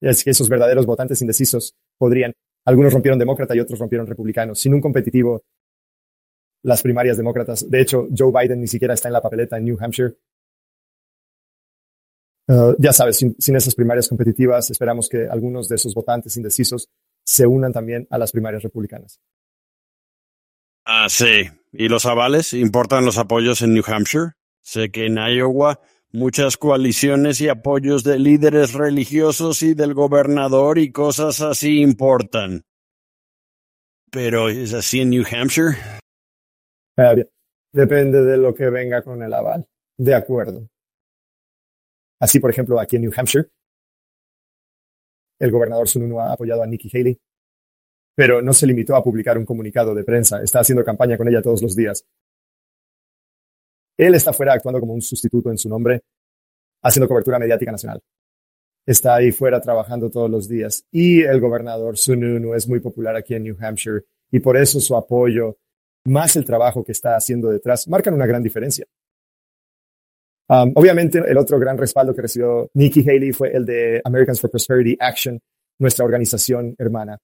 Es 0.00 0.24
que 0.24 0.30
esos 0.30 0.48
verdaderos 0.48 0.84
votantes 0.84 1.20
indecisos 1.20 1.76
podrían, 1.96 2.32
algunos 2.64 2.92
rompieron 2.92 3.18
demócrata 3.18 3.54
y 3.54 3.60
otros 3.60 3.78
rompieron 3.78 4.06
republicano. 4.06 4.54
Sin 4.56 4.74
un 4.74 4.80
competitivo, 4.80 5.42
las 6.64 6.82
primarias 6.82 7.16
demócratas, 7.16 7.70
de 7.70 7.80
hecho, 7.80 8.08
Joe 8.16 8.32
Biden 8.32 8.60
ni 8.60 8.66
siquiera 8.66 8.94
está 8.94 9.08
en 9.08 9.12
la 9.12 9.22
papeleta 9.22 9.58
en 9.58 9.66
New 9.66 9.78
Hampshire. 9.80 10.14
Uh, 12.50 12.74
ya 12.80 12.92
sabes, 12.92 13.16
sin, 13.16 13.36
sin 13.38 13.54
esas 13.54 13.76
primarias 13.76 14.08
competitivas, 14.08 14.72
esperamos 14.72 15.08
que 15.08 15.28
algunos 15.28 15.68
de 15.68 15.76
esos 15.76 15.94
votantes 15.94 16.36
indecisos 16.36 16.88
se 17.22 17.46
unan 17.46 17.72
también 17.72 18.08
a 18.10 18.18
las 18.18 18.32
primarias 18.32 18.64
republicanas. 18.64 19.20
Ah, 20.84 21.06
sí. 21.08 21.44
¿Y 21.70 21.88
los 21.88 22.06
avales? 22.06 22.52
¿Importan 22.52 23.04
los 23.04 23.18
apoyos 23.18 23.62
en 23.62 23.72
New 23.72 23.84
Hampshire? 23.86 24.32
Sé 24.62 24.90
que 24.90 25.06
en 25.06 25.16
Iowa 25.16 25.80
muchas 26.10 26.56
coaliciones 26.56 27.40
y 27.40 27.48
apoyos 27.48 28.02
de 28.02 28.18
líderes 28.18 28.72
religiosos 28.72 29.62
y 29.62 29.74
del 29.74 29.94
gobernador 29.94 30.80
y 30.80 30.90
cosas 30.90 31.40
así 31.40 31.80
importan. 31.80 32.64
Pero 34.10 34.48
¿es 34.48 34.74
así 34.74 35.02
en 35.02 35.10
New 35.10 35.24
Hampshire? 35.30 35.76
Ah, 36.96 37.14
Depende 37.72 38.24
de 38.24 38.36
lo 38.36 38.52
que 38.52 38.68
venga 38.70 39.02
con 39.02 39.22
el 39.22 39.32
aval. 39.32 39.68
De 39.96 40.16
acuerdo. 40.16 40.68
Así, 42.20 42.38
por 42.38 42.50
ejemplo, 42.50 42.78
aquí 42.78 42.96
en 42.96 43.02
New 43.02 43.12
Hampshire, 43.16 43.48
el 45.38 45.50
gobernador 45.50 45.88
Sununu 45.88 46.20
ha 46.20 46.32
apoyado 46.32 46.62
a 46.62 46.66
Nikki 46.66 46.90
Haley, 46.92 47.18
pero 48.14 48.42
no 48.42 48.52
se 48.52 48.66
limitó 48.66 48.94
a 48.94 49.02
publicar 49.02 49.38
un 49.38 49.46
comunicado 49.46 49.94
de 49.94 50.04
prensa. 50.04 50.42
Está 50.42 50.60
haciendo 50.60 50.84
campaña 50.84 51.16
con 51.16 51.26
ella 51.28 51.40
todos 51.40 51.62
los 51.62 51.74
días. 51.74 52.04
Él 53.96 54.14
está 54.14 54.32
fuera 54.32 54.52
actuando 54.52 54.80
como 54.80 54.92
un 54.92 55.02
sustituto 55.02 55.50
en 55.50 55.56
su 55.56 55.68
nombre, 55.68 56.02
haciendo 56.82 57.08
cobertura 57.08 57.38
mediática 57.38 57.72
nacional. 57.72 58.02
Está 58.86 59.14
ahí 59.14 59.32
fuera 59.32 59.60
trabajando 59.60 60.10
todos 60.10 60.30
los 60.30 60.48
días. 60.48 60.84
Y 60.90 61.22
el 61.22 61.40
gobernador 61.40 61.96
Sununu 61.96 62.54
es 62.54 62.68
muy 62.68 62.80
popular 62.80 63.16
aquí 63.16 63.34
en 63.34 63.44
New 63.44 63.56
Hampshire 63.60 64.02
y 64.30 64.40
por 64.40 64.56
eso 64.56 64.80
su 64.80 64.94
apoyo, 64.96 65.58
más 66.04 66.36
el 66.36 66.44
trabajo 66.44 66.84
que 66.84 66.92
está 66.92 67.16
haciendo 67.16 67.48
detrás, 67.48 67.88
marcan 67.88 68.14
una 68.14 68.26
gran 68.26 68.42
diferencia. 68.42 68.86
Um, 70.50 70.72
obviamente, 70.74 71.22
el 71.24 71.38
otro 71.38 71.60
gran 71.60 71.78
respaldo 71.78 72.12
que 72.12 72.22
recibió 72.22 72.68
Nikki 72.74 73.08
Haley 73.08 73.30
fue 73.30 73.52
el 73.56 73.64
de 73.64 74.00
Americans 74.04 74.40
for 74.40 74.50
Prosperity 74.50 74.96
Action, 74.98 75.40
nuestra 75.78 76.04
organización 76.04 76.74
hermana. 76.76 77.16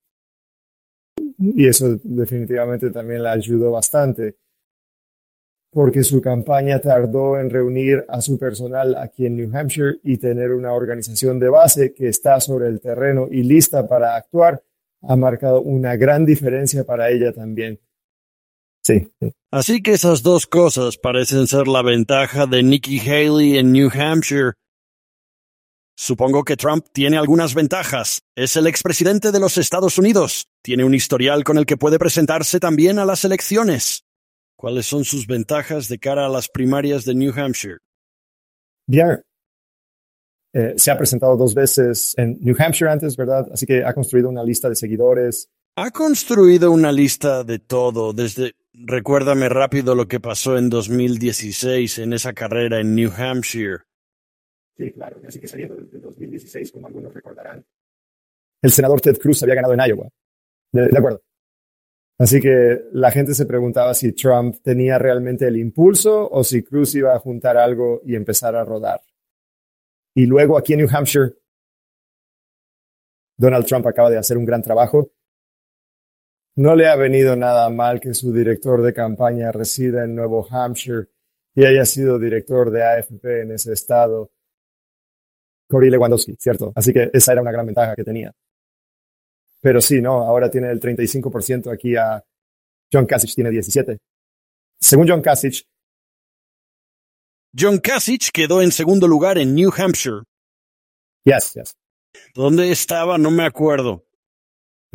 Y 1.36 1.66
eso 1.66 1.98
definitivamente 2.04 2.88
también 2.90 3.24
la 3.24 3.32
ayudó 3.32 3.72
bastante, 3.72 4.36
porque 5.72 6.04
su 6.04 6.22
campaña 6.22 6.80
tardó 6.80 7.36
en 7.36 7.50
reunir 7.50 8.04
a 8.06 8.20
su 8.20 8.38
personal 8.38 8.94
aquí 8.94 9.26
en 9.26 9.36
New 9.36 9.50
Hampshire 9.52 9.98
y 10.04 10.18
tener 10.18 10.52
una 10.52 10.72
organización 10.72 11.40
de 11.40 11.48
base 11.48 11.92
que 11.94 12.08
está 12.08 12.38
sobre 12.38 12.68
el 12.68 12.80
terreno 12.80 13.26
y 13.28 13.42
lista 13.42 13.88
para 13.88 14.14
actuar 14.14 14.62
ha 15.02 15.16
marcado 15.16 15.62
una 15.62 15.96
gran 15.96 16.24
diferencia 16.24 16.84
para 16.84 17.10
ella 17.10 17.32
también. 17.32 17.80
Sí. 18.86 19.08
Así 19.50 19.82
que 19.82 19.94
esas 19.94 20.22
dos 20.22 20.46
cosas 20.46 20.96
parecen 20.96 21.48
ser 21.48 21.66
la 21.66 21.82
ventaja 21.82 22.46
de 22.46 22.62
Nikki 22.62 23.00
Haley 23.00 23.58
en 23.58 23.72
New 23.72 23.90
Hampshire. 23.92 24.52
Supongo 25.96 26.44
que 26.44 26.56
Trump 26.56 26.86
tiene 26.92 27.16
algunas 27.16 27.54
ventajas. 27.54 28.20
Es 28.36 28.56
el 28.56 28.68
expresidente 28.68 29.32
de 29.32 29.40
los 29.40 29.58
Estados 29.58 29.98
Unidos. 29.98 30.46
Tiene 30.62 30.84
un 30.84 30.94
historial 30.94 31.42
con 31.42 31.58
el 31.58 31.66
que 31.66 31.76
puede 31.76 31.98
presentarse 31.98 32.60
también 32.60 33.00
a 33.00 33.04
las 33.04 33.24
elecciones. 33.24 34.04
¿Cuáles 34.56 34.86
son 34.86 35.04
sus 35.04 35.26
ventajas 35.26 35.88
de 35.88 35.98
cara 35.98 36.26
a 36.26 36.28
las 36.28 36.48
primarias 36.48 37.04
de 37.04 37.16
New 37.16 37.32
Hampshire? 37.36 37.78
Bien, 38.86 39.20
eh, 40.54 40.74
se 40.76 40.92
ha 40.92 40.96
presentado 40.96 41.36
dos 41.36 41.54
veces 41.54 42.14
en 42.16 42.38
New 42.40 42.54
Hampshire 42.56 42.90
antes, 42.90 43.16
¿verdad? 43.16 43.48
Así 43.52 43.66
que 43.66 43.84
ha 43.84 43.92
construido 43.92 44.28
una 44.28 44.44
lista 44.44 44.68
de 44.68 44.76
seguidores. 44.76 45.50
Ha 45.76 45.90
construido 45.90 46.70
una 46.70 46.92
lista 46.92 47.42
de 47.42 47.58
todo, 47.58 48.12
desde... 48.12 48.54
Recuérdame 48.78 49.48
rápido 49.48 49.94
lo 49.94 50.06
que 50.06 50.20
pasó 50.20 50.58
en 50.58 50.68
2016 50.68 51.98
en 51.98 52.12
esa 52.12 52.34
carrera 52.34 52.78
en 52.78 52.94
New 52.94 53.10
Hampshire. 53.16 53.78
Sí, 54.76 54.92
claro, 54.92 55.18
así 55.26 55.40
que 55.40 55.48
saliendo 55.48 55.76
desde 55.76 55.98
2016, 55.98 56.72
como 56.72 56.86
algunos 56.86 57.14
recordarán. 57.14 57.64
El 58.60 58.70
senador 58.70 59.00
Ted 59.00 59.16
Cruz 59.18 59.42
había 59.42 59.54
ganado 59.54 59.72
en 59.72 59.80
Iowa. 59.80 60.08
de, 60.72 60.88
de 60.88 60.98
acuerdo. 60.98 61.22
Así 62.18 62.40
que 62.40 62.82
la 62.92 63.10
gente 63.10 63.34
se 63.34 63.46
preguntaba 63.46 63.94
si 63.94 64.12
Trump 64.12 64.56
tenía 64.62 64.98
realmente 64.98 65.46
el 65.46 65.56
impulso 65.56 66.28
o 66.30 66.44
si 66.44 66.62
Cruz 66.62 66.94
iba 66.94 67.14
a 67.14 67.18
juntar 67.18 67.56
algo 67.56 68.02
y 68.04 68.14
empezar 68.14 68.56
a 68.56 68.64
rodar. 68.64 69.00
Y 70.14 70.26
luego 70.26 70.58
aquí 70.58 70.74
en 70.74 70.80
New 70.80 70.88
Hampshire, 70.90 71.34
Donald 73.38 73.66
Trump 73.66 73.86
acaba 73.86 74.10
de 74.10 74.18
hacer 74.18 74.36
un 74.36 74.44
gran 74.44 74.62
trabajo. 74.62 75.12
No 76.56 76.74
le 76.74 76.88
ha 76.88 76.96
venido 76.96 77.36
nada 77.36 77.68
mal 77.68 78.00
que 78.00 78.14
su 78.14 78.32
director 78.32 78.82
de 78.82 78.94
campaña 78.94 79.52
resida 79.52 80.04
en 80.04 80.14
Nuevo 80.14 80.46
Hampshire 80.50 81.08
y 81.54 81.66
haya 81.66 81.84
sido 81.84 82.18
director 82.18 82.70
de 82.70 82.82
AFP 82.82 83.42
en 83.42 83.52
ese 83.52 83.74
estado. 83.74 84.30
Cory 85.68 85.90
Lewandowski, 85.90 86.36
¿cierto? 86.38 86.72
Así 86.74 86.94
que 86.94 87.10
esa 87.12 87.32
era 87.32 87.42
una 87.42 87.52
gran 87.52 87.66
ventaja 87.66 87.94
que 87.94 88.04
tenía. 88.04 88.32
Pero 89.60 89.82
sí, 89.82 90.00
no, 90.00 90.22
ahora 90.22 90.50
tiene 90.50 90.70
el 90.70 90.80
35% 90.80 91.72
aquí 91.72 91.94
a 91.94 92.24
John 92.90 93.04
Kasich 93.04 93.34
tiene 93.34 93.50
17. 93.50 93.98
Según 94.80 95.08
John 95.08 95.20
Kasich, 95.20 95.66
John 97.58 97.78
Kasich 97.78 98.30
quedó 98.30 98.62
en 98.62 98.70
segundo 98.70 99.08
lugar 99.08 99.36
en 99.38 99.54
New 99.54 99.70
Hampshire. 99.76 100.22
Yes, 101.24 101.54
yes. 101.54 101.74
¿Dónde 102.34 102.70
estaba? 102.70 103.18
No 103.18 103.30
me 103.30 103.44
acuerdo. 103.44 104.05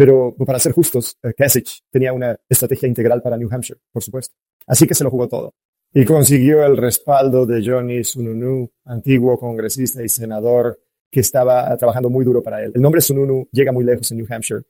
Pero 0.02 0.34
para 0.36 0.58
ser 0.58 0.72
justos, 0.72 1.16
eh, 1.22 1.32
Kasich 1.38 1.84
tenía 1.92 2.12
una 2.12 2.36
estrategia 2.50 2.88
integral 2.88 3.22
para 3.22 3.38
New 3.38 3.48
Hampshire, 3.52 3.80
por 3.92 4.02
supuesto. 4.02 4.34
Así 4.66 4.88
que 4.88 4.96
se 4.96 5.04
lo 5.04 5.12
jugó 5.12 5.28
todo. 5.28 5.54
Y 5.94 6.06
consiguió 6.06 6.66
el 6.66 6.76
respaldo 6.76 7.46
de 7.46 7.64
Johnny 7.64 8.04
Sununu, 8.04 8.68
antiguo 8.86 9.38
congresista 9.38 10.02
y 10.02 10.10
senador 10.10 10.82
que 11.12 11.20
estaba 11.20 11.78
trabajando 11.78 12.10
muy 12.10 12.26
duro 12.26 12.42
para 12.42 12.64
él. 12.64 12.72
El 12.74 12.82
nombre 12.82 13.00
Sununu 13.00 13.48
llega 13.52 13.72
muy 13.72 13.84
lejos 13.84 14.10
en 14.10 14.18
New 14.18 14.28
Hampshire. 14.28 14.64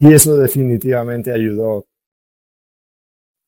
Y 0.00 0.12
eso 0.12 0.36
definitivamente 0.36 1.30
ayudó 1.30 1.86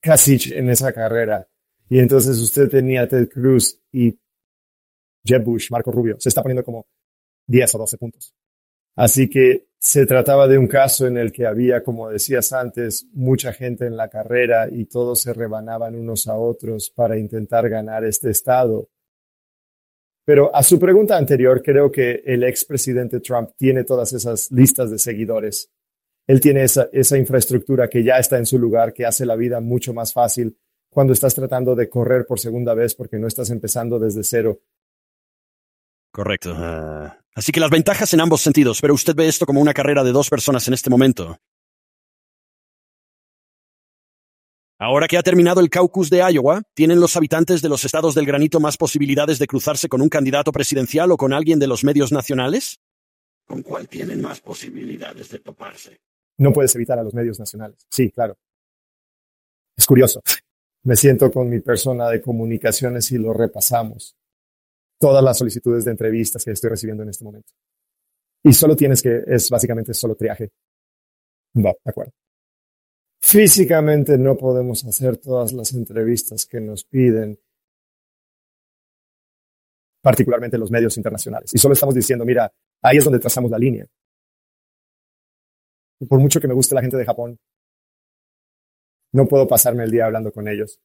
Kasich 0.00 0.52
en 0.52 0.70
esa 0.70 0.92
carrera. 0.92 1.48
Y 1.88 1.98
entonces 1.98 2.38
usted 2.38 2.68
tenía 2.68 3.08
Ted 3.08 3.28
Cruz 3.28 3.76
y 3.90 4.16
Jeb 5.24 5.42
Bush, 5.42 5.68
Marco 5.72 5.90
Rubio. 5.90 6.14
Se 6.20 6.28
está 6.28 6.42
poniendo 6.42 6.62
como 6.62 6.86
10 7.48 7.74
o 7.74 7.78
12 7.78 7.98
puntos. 7.98 8.32
Así 8.94 9.28
que 9.28 9.67
se 9.80 10.06
trataba 10.06 10.48
de 10.48 10.58
un 10.58 10.66
caso 10.66 11.06
en 11.06 11.16
el 11.16 11.30
que 11.30 11.46
había, 11.46 11.82
como 11.82 12.10
decías 12.10 12.52
antes, 12.52 13.06
mucha 13.12 13.52
gente 13.52 13.86
en 13.86 13.96
la 13.96 14.08
carrera 14.08 14.68
y 14.70 14.86
todos 14.86 15.20
se 15.20 15.32
rebanaban 15.32 15.94
unos 15.94 16.26
a 16.26 16.34
otros 16.34 16.90
para 16.90 17.16
intentar 17.16 17.68
ganar 17.68 18.04
este 18.04 18.30
estado. 18.30 18.88
Pero 20.24 20.54
a 20.54 20.62
su 20.62 20.78
pregunta 20.78 21.16
anterior, 21.16 21.62
creo 21.62 21.90
que 21.90 22.22
el 22.26 22.42
expresidente 22.42 23.20
Trump 23.20 23.50
tiene 23.56 23.84
todas 23.84 24.12
esas 24.12 24.50
listas 24.50 24.90
de 24.90 24.98
seguidores. 24.98 25.70
Él 26.26 26.40
tiene 26.40 26.64
esa, 26.64 26.88
esa 26.92 27.16
infraestructura 27.16 27.88
que 27.88 28.02
ya 28.02 28.18
está 28.18 28.36
en 28.36 28.44
su 28.44 28.58
lugar, 28.58 28.92
que 28.92 29.06
hace 29.06 29.24
la 29.24 29.36
vida 29.36 29.60
mucho 29.60 29.94
más 29.94 30.12
fácil 30.12 30.58
cuando 30.90 31.12
estás 31.12 31.34
tratando 31.34 31.74
de 31.74 31.88
correr 31.88 32.26
por 32.26 32.40
segunda 32.40 32.74
vez 32.74 32.94
porque 32.94 33.18
no 33.18 33.26
estás 33.26 33.50
empezando 33.50 33.98
desde 33.98 34.24
cero. 34.24 34.60
Correcto. 36.10 36.52
Ah. 36.56 37.18
así 37.34 37.52
que 37.52 37.60
las 37.60 37.70
ventajas 37.70 38.12
en 38.14 38.20
ambos 38.20 38.40
sentidos, 38.40 38.80
pero 38.80 38.94
usted 38.94 39.14
ve 39.14 39.28
esto 39.28 39.46
como 39.46 39.60
una 39.60 39.74
carrera 39.74 40.02
de 40.02 40.12
dos 40.12 40.28
personas 40.28 40.66
en 40.68 40.74
este 40.74 40.90
momento. 40.90 41.38
Ahora 44.80 45.08
que 45.08 45.18
ha 45.18 45.22
terminado 45.22 45.60
el 45.60 45.70
caucus 45.70 46.08
de 46.08 46.18
Iowa, 46.18 46.62
¿tienen 46.72 47.00
los 47.00 47.16
habitantes 47.16 47.62
de 47.62 47.68
los 47.68 47.84
estados 47.84 48.14
del 48.14 48.26
granito 48.26 48.60
más 48.60 48.76
posibilidades 48.76 49.38
de 49.38 49.46
cruzarse 49.48 49.88
con 49.88 50.00
un 50.00 50.08
candidato 50.08 50.52
presidencial 50.52 51.10
o 51.10 51.16
con 51.16 51.32
alguien 51.32 51.58
de 51.58 51.66
los 51.66 51.82
medios 51.82 52.12
nacionales? 52.12 52.78
¿Con 53.44 53.62
cuál 53.62 53.88
tienen 53.88 54.22
más 54.22 54.40
posibilidades 54.40 55.30
de 55.30 55.40
toparse? 55.40 56.00
No 56.36 56.52
puedes 56.52 56.74
evitar 56.76 56.98
a 56.98 57.02
los 57.02 57.12
medios 57.12 57.40
nacionales. 57.40 57.86
Sí, 57.90 58.10
claro. 58.10 58.36
Es 59.76 59.84
curioso 59.84 60.22
me 60.88 60.96
siento 60.96 61.30
con 61.30 61.50
mi 61.50 61.60
persona 61.60 62.08
de 62.08 62.22
comunicaciones 62.22 63.12
y 63.12 63.18
lo 63.18 63.32
repasamos. 63.32 64.16
Todas 64.98 65.22
las 65.22 65.38
solicitudes 65.38 65.84
de 65.84 65.92
entrevistas 65.92 66.44
que 66.44 66.50
estoy 66.50 66.70
recibiendo 66.70 67.02
en 67.02 67.10
este 67.10 67.24
momento. 67.24 67.52
Y 68.42 68.52
solo 68.52 68.76
tienes 68.76 69.02
que, 69.02 69.22
es 69.26 69.50
básicamente 69.50 69.94
solo 69.94 70.14
triaje. 70.14 70.50
Va, 71.56 71.72
de 71.84 71.90
acuerdo. 71.90 72.12
Físicamente 73.20 74.16
no 74.16 74.36
podemos 74.36 74.84
hacer 74.84 75.16
todas 75.16 75.52
las 75.52 75.72
entrevistas 75.72 76.46
que 76.46 76.60
nos 76.60 76.84
piden, 76.84 77.38
particularmente 80.00 80.56
los 80.56 80.70
medios 80.70 80.96
internacionales. 80.96 81.50
Y 81.52 81.58
solo 81.58 81.74
estamos 81.74 81.94
diciendo, 81.94 82.24
mira, 82.24 82.50
ahí 82.82 82.98
es 82.98 83.04
donde 83.04 83.18
trazamos 83.18 83.50
la 83.50 83.58
línea. 83.58 83.86
Por 86.08 86.20
mucho 86.20 86.40
que 86.40 86.48
me 86.48 86.54
guste 86.54 86.74
la 86.74 86.80
gente 86.80 86.96
de 86.96 87.04
Japón, 87.04 87.38
no 89.12 89.26
puedo 89.26 89.48
pasarme 89.48 89.84
el 89.84 89.90
día 89.90 90.06
hablando 90.06 90.30
con 90.32 90.46
ellos. 90.48 90.80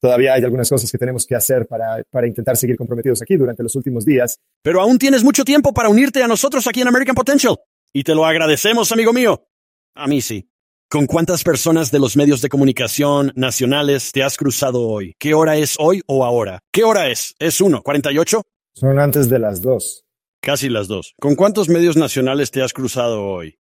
Todavía 0.00 0.32
hay 0.32 0.42
algunas 0.42 0.68
cosas 0.68 0.90
que 0.90 0.96
tenemos 0.96 1.26
que 1.26 1.34
hacer 1.34 1.66
para, 1.66 2.02
para 2.10 2.26
intentar 2.26 2.56
seguir 2.56 2.76
comprometidos 2.76 3.20
aquí 3.20 3.36
durante 3.36 3.62
los 3.62 3.74
últimos 3.76 4.04
días. 4.04 4.38
Pero 4.62 4.80
aún 4.80 4.98
tienes 4.98 5.22
mucho 5.22 5.44
tiempo 5.44 5.74
para 5.74 5.90
unirte 5.90 6.22
a 6.22 6.28
nosotros 6.28 6.66
aquí 6.66 6.80
en 6.80 6.88
American 6.88 7.14
Potential. 7.14 7.56
Y 7.92 8.02
te 8.04 8.14
lo 8.14 8.24
agradecemos, 8.24 8.92
amigo 8.92 9.12
mío. 9.12 9.46
A 9.94 10.06
mí 10.06 10.20
sí. 10.22 10.48
¿Con 10.88 11.06
cuántas 11.06 11.44
personas 11.44 11.90
de 11.90 12.00
los 12.00 12.16
medios 12.16 12.40
de 12.42 12.48
comunicación 12.48 13.32
nacionales 13.36 14.10
te 14.10 14.22
has 14.22 14.36
cruzado 14.36 14.88
hoy? 14.88 15.14
¿Qué 15.18 15.34
hora 15.34 15.56
es 15.56 15.76
hoy 15.78 16.02
o 16.06 16.24
ahora? 16.24 16.60
¿Qué 16.72 16.82
hora 16.82 17.08
es? 17.08 17.34
¿Es 17.38 17.60
uno? 17.60 17.82
¿48? 17.82 18.42
Son 18.74 18.98
antes 18.98 19.28
de 19.28 19.38
las 19.38 19.60
dos. 19.60 20.04
Casi 20.40 20.68
las 20.68 20.88
dos. 20.88 21.14
¿Con 21.20 21.36
cuántos 21.36 21.68
medios 21.68 21.96
nacionales 21.96 22.50
te 22.50 22.62
has 22.62 22.72
cruzado 22.72 23.24
hoy? 23.24 23.58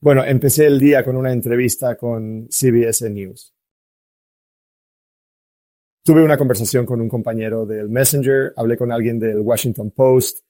Bueno, 0.00 0.24
empecé 0.24 0.66
el 0.66 0.80
día 0.80 1.04
con 1.04 1.16
una 1.16 1.32
entrevista 1.32 1.96
con 1.96 2.48
CBS 2.48 3.08
News. 3.10 3.55
Tuve 6.06 6.22
una 6.22 6.38
conversación 6.38 6.86
con 6.86 7.00
un 7.00 7.08
compañero 7.08 7.66
del 7.66 7.88
Messenger, 7.88 8.52
hablé 8.56 8.76
con 8.76 8.92
alguien 8.92 9.18
del 9.18 9.40
Washington 9.40 9.90
Post. 9.90 10.44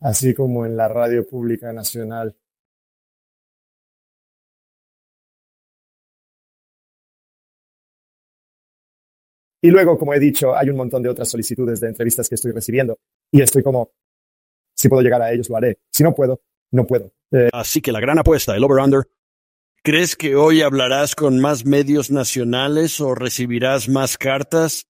Así 0.00 0.34
como 0.34 0.66
en 0.66 0.76
la 0.76 0.88
radio 0.88 1.26
pública 1.26 1.72
nacional. 1.72 2.36
Y 9.62 9.70
luego, 9.70 9.96
como 9.96 10.12
he 10.12 10.18
dicho, 10.20 10.54
hay 10.54 10.68
un 10.68 10.76
montón 10.76 11.02
de 11.02 11.08
otras 11.08 11.30
solicitudes 11.30 11.80
de 11.80 11.88
entrevistas 11.88 12.28
que 12.28 12.34
estoy 12.34 12.52
recibiendo. 12.52 12.98
Y 13.30 13.40
estoy 13.40 13.62
como, 13.62 13.92
si 14.74 14.90
puedo 14.90 15.02
llegar 15.02 15.22
a 15.22 15.32
ellos, 15.32 15.48
lo 15.48 15.56
haré. 15.56 15.78
Si 15.90 16.02
no 16.02 16.14
puedo, 16.14 16.42
no 16.72 16.86
puedo. 16.86 17.10
Eh, 17.32 17.48
Así 17.52 17.80
que 17.80 17.92
la 17.92 18.00
gran 18.00 18.18
apuesta, 18.18 18.54
el 18.54 18.64
over-under. 18.64 19.08
¿Crees 19.82 20.14
que 20.14 20.36
hoy 20.36 20.62
hablarás 20.62 21.16
con 21.16 21.40
más 21.40 21.64
medios 21.64 22.10
nacionales 22.10 23.00
o 23.00 23.14
recibirás 23.14 23.88
más 23.88 24.16
cartas? 24.16 24.86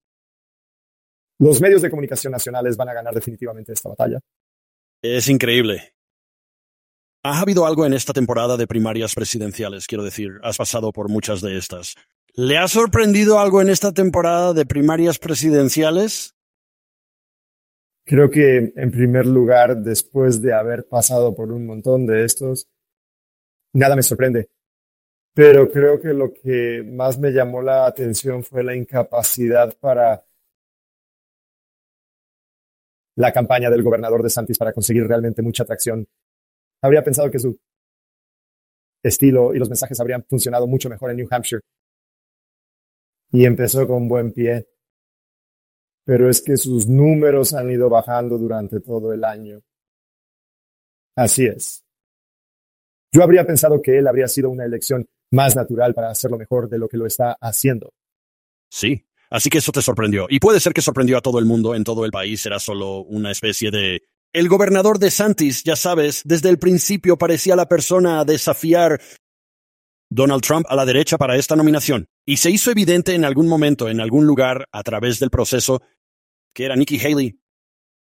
Los 1.38 1.60
medios 1.60 1.80
de 1.80 1.88
comunicación 1.88 2.32
nacionales 2.32 2.76
van 2.76 2.90
a 2.90 2.94
ganar 2.94 3.14
definitivamente 3.14 3.72
esta 3.72 3.88
batalla. 3.88 4.20
Es 5.02 5.28
increíble. 5.28 5.94
Ha 7.24 7.40
habido 7.40 7.66
algo 7.66 7.86
en 7.86 7.94
esta 7.94 8.12
temporada 8.12 8.56
de 8.56 8.66
primarias 8.66 9.14
presidenciales, 9.14 9.86
quiero 9.86 10.04
decir, 10.04 10.40
has 10.42 10.56
pasado 10.56 10.92
por 10.92 11.08
muchas 11.08 11.40
de 11.40 11.56
estas. 11.56 11.94
¿Le 12.34 12.58
ha 12.58 12.66
sorprendido 12.66 13.38
algo 13.38 13.60
en 13.60 13.68
esta 13.68 13.92
temporada 13.92 14.52
de 14.52 14.66
primarias 14.66 15.18
presidenciales? 15.18 16.34
Creo 18.12 18.28
que, 18.28 18.74
en 18.76 18.90
primer 18.90 19.24
lugar, 19.24 19.78
después 19.78 20.42
de 20.42 20.52
haber 20.52 20.86
pasado 20.86 21.34
por 21.34 21.50
un 21.50 21.64
montón 21.64 22.04
de 22.06 22.26
estos, 22.26 22.68
nada 23.72 23.96
me 23.96 24.02
sorprende. 24.02 24.50
Pero 25.32 25.70
creo 25.70 25.98
que 25.98 26.12
lo 26.12 26.30
que 26.30 26.82
más 26.84 27.18
me 27.18 27.30
llamó 27.30 27.62
la 27.62 27.86
atención 27.86 28.44
fue 28.44 28.62
la 28.64 28.76
incapacidad 28.76 29.74
para 29.80 30.26
la 33.16 33.32
campaña 33.32 33.70
del 33.70 33.82
gobernador 33.82 34.22
de 34.22 34.28
Santis 34.28 34.58
para 34.58 34.74
conseguir 34.74 35.06
realmente 35.06 35.40
mucha 35.40 35.62
atracción. 35.62 36.06
Habría 36.82 37.02
pensado 37.02 37.30
que 37.30 37.38
su 37.38 37.58
estilo 39.02 39.54
y 39.54 39.58
los 39.58 39.70
mensajes 39.70 39.98
habrían 40.00 40.22
funcionado 40.24 40.66
mucho 40.66 40.90
mejor 40.90 41.12
en 41.12 41.16
New 41.16 41.28
Hampshire. 41.30 41.62
Y 43.30 43.46
empezó 43.46 43.86
con 43.86 44.06
buen 44.06 44.34
pie 44.34 44.66
pero 46.04 46.28
es 46.28 46.42
que 46.42 46.56
sus 46.56 46.86
números 46.86 47.54
han 47.54 47.70
ido 47.70 47.88
bajando 47.88 48.38
durante 48.38 48.80
todo 48.80 49.12
el 49.12 49.24
año. 49.24 49.60
Así 51.16 51.46
es. 51.46 51.84
Yo 53.12 53.22
habría 53.22 53.46
pensado 53.46 53.80
que 53.82 53.98
él 53.98 54.06
habría 54.06 54.26
sido 54.26 54.48
una 54.50 54.64
elección 54.64 55.06
más 55.30 55.54
natural 55.54 55.94
para 55.94 56.10
hacerlo 56.10 56.38
mejor 56.38 56.68
de 56.68 56.78
lo 56.78 56.88
que 56.88 56.96
lo 56.96 57.06
está 57.06 57.36
haciendo. 57.40 57.92
Sí, 58.70 59.04
así 59.30 59.50
que 59.50 59.58
eso 59.58 59.72
te 59.72 59.82
sorprendió. 59.82 60.26
Y 60.30 60.40
puede 60.40 60.60
ser 60.60 60.72
que 60.72 60.80
sorprendió 60.80 61.18
a 61.18 61.20
todo 61.22 61.38
el 61.38 61.44
mundo 61.44 61.74
en 61.74 61.84
todo 61.84 62.04
el 62.04 62.10
país. 62.10 62.44
Era 62.46 62.58
solo 62.58 63.00
una 63.02 63.30
especie 63.30 63.70
de... 63.70 64.02
El 64.32 64.48
gobernador 64.48 64.98
de 64.98 65.10
Santis, 65.10 65.62
ya 65.62 65.76
sabes, 65.76 66.22
desde 66.24 66.48
el 66.48 66.58
principio 66.58 67.18
parecía 67.18 67.54
la 67.54 67.68
persona 67.68 68.20
a 68.20 68.24
desafiar 68.24 68.98
Donald 70.08 70.42
Trump 70.42 70.66
a 70.68 70.76
la 70.76 70.86
derecha 70.86 71.18
para 71.18 71.36
esta 71.36 71.54
nominación. 71.54 72.06
Y 72.24 72.38
se 72.38 72.50
hizo 72.50 72.70
evidente 72.70 73.14
en 73.14 73.26
algún 73.26 73.46
momento, 73.46 73.90
en 73.90 74.00
algún 74.00 74.26
lugar, 74.26 74.68
a 74.72 74.82
través 74.82 75.18
del 75.18 75.30
proceso, 75.30 75.82
que 76.52 76.64
era 76.64 76.76
Nikki 76.76 76.98
Haley. 76.98 77.38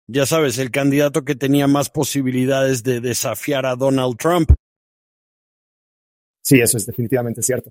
Ya 0.06 0.24
sabes, 0.24 0.58
el 0.58 0.70
candidato 0.70 1.24
que 1.24 1.34
tenía 1.34 1.66
más 1.66 1.90
posibilidades 1.90 2.82
de 2.82 3.00
desafiar 3.00 3.66
a 3.66 3.76
Donald 3.76 4.16
Trump. 4.16 4.50
Sí, 6.42 6.60
eso 6.60 6.78
es 6.78 6.86
definitivamente 6.86 7.42
cierto. 7.42 7.70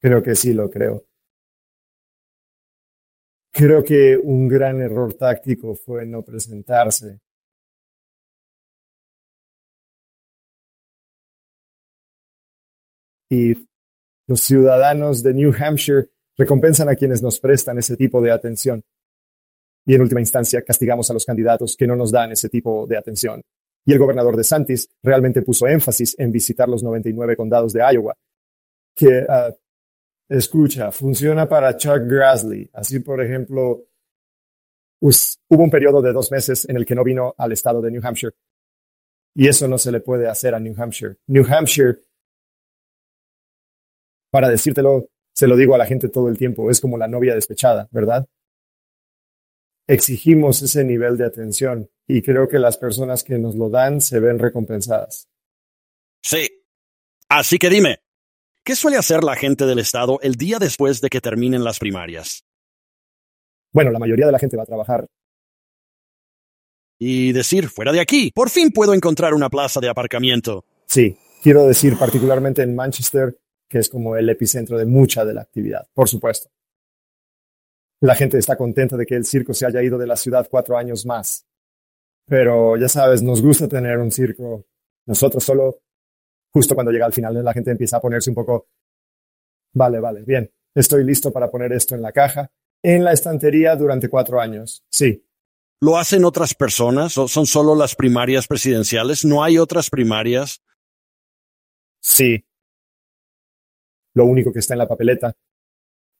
Creo 0.00 0.22
que 0.22 0.36
sí 0.36 0.52
lo 0.52 0.70
creo. 0.70 1.04
Creo 3.52 3.82
que 3.82 4.16
un 4.16 4.46
gran 4.46 4.80
error 4.80 5.14
táctico 5.14 5.74
fue 5.74 6.06
no 6.06 6.22
presentarse. 6.22 7.18
Y 13.28 13.54
los 14.28 14.40
ciudadanos 14.40 15.22
de 15.24 15.34
New 15.34 15.52
Hampshire 15.58 16.10
recompensan 16.36 16.88
a 16.88 16.94
quienes 16.94 17.22
nos 17.22 17.40
prestan 17.40 17.78
ese 17.78 17.96
tipo 17.96 18.20
de 18.20 18.30
atención 18.30 18.84
y 19.86 19.94
en 19.94 20.02
última 20.02 20.20
instancia 20.20 20.62
castigamos 20.62 21.08
a 21.10 21.14
los 21.14 21.24
candidatos 21.24 21.76
que 21.76 21.86
no 21.86 21.94
nos 21.94 22.10
dan 22.10 22.32
ese 22.32 22.48
tipo 22.48 22.86
de 22.86 22.98
atención. 22.98 23.40
Y 23.84 23.92
el 23.92 23.98
gobernador 24.00 24.36
de 24.36 24.42
Santis 24.42 24.88
realmente 25.00 25.42
puso 25.42 25.68
énfasis 25.68 26.16
en 26.18 26.32
visitar 26.32 26.68
los 26.68 26.82
99 26.82 27.36
condados 27.36 27.72
de 27.72 27.80
Iowa, 27.80 28.14
que, 28.96 29.24
ah, 29.28 29.54
escucha, 30.28 30.90
funciona 30.90 31.48
para 31.48 31.76
Chuck 31.76 32.00
Grassley. 32.04 32.68
Así, 32.72 32.98
por 32.98 33.22
ejemplo, 33.22 33.84
hubo 35.00 35.62
un 35.62 35.70
periodo 35.70 36.02
de 36.02 36.12
dos 36.12 36.32
meses 36.32 36.68
en 36.68 36.76
el 36.76 36.84
que 36.84 36.96
no 36.96 37.04
vino 37.04 37.34
al 37.38 37.52
estado 37.52 37.80
de 37.80 37.92
New 37.92 38.02
Hampshire. 38.04 38.34
Y 39.36 39.46
eso 39.46 39.68
no 39.68 39.78
se 39.78 39.92
le 39.92 40.00
puede 40.00 40.26
hacer 40.28 40.52
a 40.54 40.58
New 40.58 40.74
Hampshire. 40.76 41.16
New 41.28 41.44
Hampshire, 41.48 42.00
para 44.32 44.48
decírtelo, 44.48 45.08
se 45.32 45.46
lo 45.46 45.54
digo 45.54 45.76
a 45.76 45.78
la 45.78 45.86
gente 45.86 46.08
todo 46.08 46.28
el 46.28 46.36
tiempo, 46.36 46.70
es 46.70 46.80
como 46.80 46.98
la 46.98 47.06
novia 47.06 47.34
despechada, 47.34 47.86
¿verdad? 47.92 48.26
Exigimos 49.86 50.62
ese 50.62 50.84
nivel 50.84 51.16
de 51.16 51.26
atención 51.26 51.90
y 52.06 52.22
creo 52.22 52.48
que 52.48 52.58
las 52.58 52.76
personas 52.76 53.24
que 53.24 53.38
nos 53.38 53.54
lo 53.54 53.70
dan 53.70 54.00
se 54.00 54.20
ven 54.20 54.38
recompensadas. 54.38 55.28
Sí. 56.22 56.48
Así 57.28 57.58
que 57.58 57.70
dime, 57.70 58.00
¿qué 58.64 58.76
suele 58.76 58.96
hacer 58.96 59.24
la 59.24 59.36
gente 59.36 59.66
del 59.66 59.78
Estado 59.78 60.18
el 60.22 60.34
día 60.34 60.58
después 60.58 61.00
de 61.00 61.08
que 61.08 61.20
terminen 61.20 61.64
las 61.64 61.78
primarias? 61.78 62.44
Bueno, 63.72 63.90
la 63.90 63.98
mayoría 63.98 64.26
de 64.26 64.32
la 64.32 64.38
gente 64.38 64.56
va 64.56 64.62
a 64.62 64.66
trabajar. 64.66 65.06
Y 66.98 67.32
decir, 67.32 67.68
fuera 67.68 67.92
de 67.92 68.00
aquí, 68.00 68.30
por 68.34 68.48
fin 68.48 68.70
puedo 68.70 68.94
encontrar 68.94 69.34
una 69.34 69.50
plaza 69.50 69.80
de 69.80 69.88
aparcamiento. 69.88 70.64
Sí, 70.86 71.16
quiero 71.42 71.66
decir 71.66 71.98
particularmente 71.98 72.62
en 72.62 72.74
Manchester, 72.74 73.38
que 73.68 73.78
es 73.78 73.88
como 73.88 74.16
el 74.16 74.28
epicentro 74.30 74.78
de 74.78 74.86
mucha 74.86 75.24
de 75.24 75.34
la 75.34 75.42
actividad, 75.42 75.86
por 75.92 76.08
supuesto. 76.08 76.48
La 78.00 78.14
gente 78.14 78.38
está 78.38 78.56
contenta 78.56 78.96
de 78.96 79.06
que 79.06 79.14
el 79.14 79.24
circo 79.24 79.54
se 79.54 79.66
haya 79.66 79.82
ido 79.82 79.96
de 79.96 80.06
la 80.06 80.16
ciudad 80.16 80.46
cuatro 80.50 80.76
años 80.76 81.06
más. 81.06 81.46
Pero 82.26 82.76
ya 82.76 82.88
sabes, 82.88 83.22
nos 83.22 83.40
gusta 83.40 83.68
tener 83.68 83.98
un 83.98 84.10
circo. 84.10 84.66
Nosotros 85.06 85.42
solo, 85.42 85.80
justo 86.52 86.74
cuando 86.74 86.92
llega 86.92 87.06
al 87.06 87.12
final, 87.12 87.42
la 87.42 87.52
gente 87.52 87.70
empieza 87.70 87.96
a 87.96 88.00
ponerse 88.00 88.30
un 88.30 88.34
poco, 88.34 88.68
vale, 89.74 90.00
vale, 90.00 90.24
bien, 90.24 90.50
estoy 90.74 91.04
listo 91.04 91.32
para 91.32 91.50
poner 91.50 91.72
esto 91.72 91.94
en 91.94 92.02
la 92.02 92.12
caja, 92.12 92.50
en 92.82 93.04
la 93.04 93.12
estantería 93.12 93.76
durante 93.76 94.08
cuatro 94.08 94.40
años. 94.40 94.84
Sí. 94.90 95.24
¿Lo 95.80 95.96
hacen 95.98 96.24
otras 96.24 96.54
personas? 96.54 97.12
¿Son 97.12 97.46
solo 97.46 97.74
las 97.74 97.94
primarias 97.94 98.46
presidenciales? 98.48 99.24
¿No 99.24 99.44
hay 99.44 99.58
otras 99.58 99.90
primarias? 99.90 100.62
Sí. 102.00 102.44
Lo 104.14 104.24
único 104.24 104.52
que 104.52 104.60
está 104.60 104.74
en 104.74 104.78
la 104.78 104.88
papeleta 104.88 105.36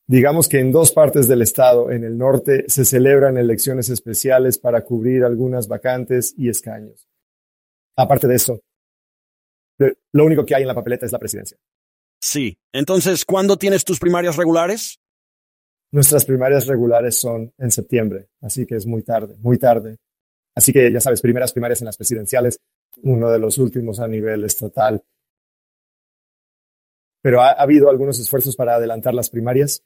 Digamos 0.09 0.49
que 0.49 0.61
en 0.61 0.71
dos 0.71 0.93
partes 0.93 1.27
del 1.27 1.43
estado, 1.43 1.91
en 1.91 2.05
el 2.05 2.17
norte, 2.17 2.65
se 2.69 2.85
celebran 2.85 3.37
elecciones 3.39 3.89
especiales 3.89 4.57
para 4.57 4.85
cubrir 4.85 5.25
algunas 5.25 5.67
vacantes 5.67 6.33
y 6.37 6.49
escaños. 6.49 7.09
Aparte 7.97 8.29
de 8.29 8.37
eso, 8.37 8.61
lo 10.13 10.25
único 10.25 10.47
que 10.47 10.55
hay 10.55 10.63
en 10.63 10.69
la 10.69 10.75
papeleta 10.75 11.07
es 11.07 11.13
la 11.13 11.19
presidencia. 11.19 11.59
Sí. 12.21 12.57
Entonces, 12.73 13.25
¿cuándo 13.25 13.57
tienes 13.57 13.85
tus 13.85 13.99
primarias 13.99 14.37
regulares? 14.37 15.01
Nuestras 15.91 16.25
primarias 16.25 16.67
regulares 16.67 17.17
son 17.17 17.53
en 17.59 17.71
septiembre, 17.71 18.29
así 18.41 18.65
que 18.65 18.77
es 18.77 18.87
muy 18.87 19.03
tarde, 19.03 19.37
muy 19.39 19.59
tarde. 19.59 19.97
Así 20.55 20.73
que 20.73 20.91
ya 20.91 21.01
sabes, 21.01 21.21
primeras 21.21 21.53
primarias 21.53 21.81
en 21.81 21.87
las 21.87 21.97
presidenciales, 21.97 22.61
uno 23.03 23.31
de 23.31 23.39
los 23.39 23.59
últimos 23.59 23.99
a 23.99 24.09
nivel 24.09 24.45
estatal. 24.45 25.03
Pero 27.23 27.41
ha 27.41 27.51
habido 27.51 27.91
algunos 27.91 28.19
esfuerzos 28.21 28.55
para 28.57 28.77
adelantar 28.77 29.13
las 29.13 29.31
primarias 29.31 29.83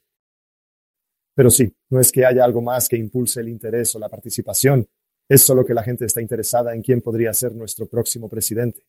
pero 1.33 1.49
sí, 1.49 1.73
no 1.89 1.99
es 1.99 2.11
que 2.11 2.25
haya 2.25 2.43
algo 2.43 2.61
más 2.61 2.87
que 2.87 2.97
impulse 2.97 3.41
el 3.41 3.49
interés 3.49 3.95
o 3.95 3.99
la 3.99 4.09
participación, 4.09 4.87
es 5.27 5.41
solo 5.41 5.65
que 5.65 5.73
la 5.73 5.83
gente 5.83 6.05
está 6.05 6.21
interesada 6.21 6.73
en 6.75 6.81
quién 6.81 7.01
podría 7.01 7.33
ser 7.33 7.53
nuestro 7.53 7.87
próximo 7.87 8.27
presidente. 8.27 8.85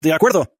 De 0.00 0.12
acuerdo. 0.12 0.52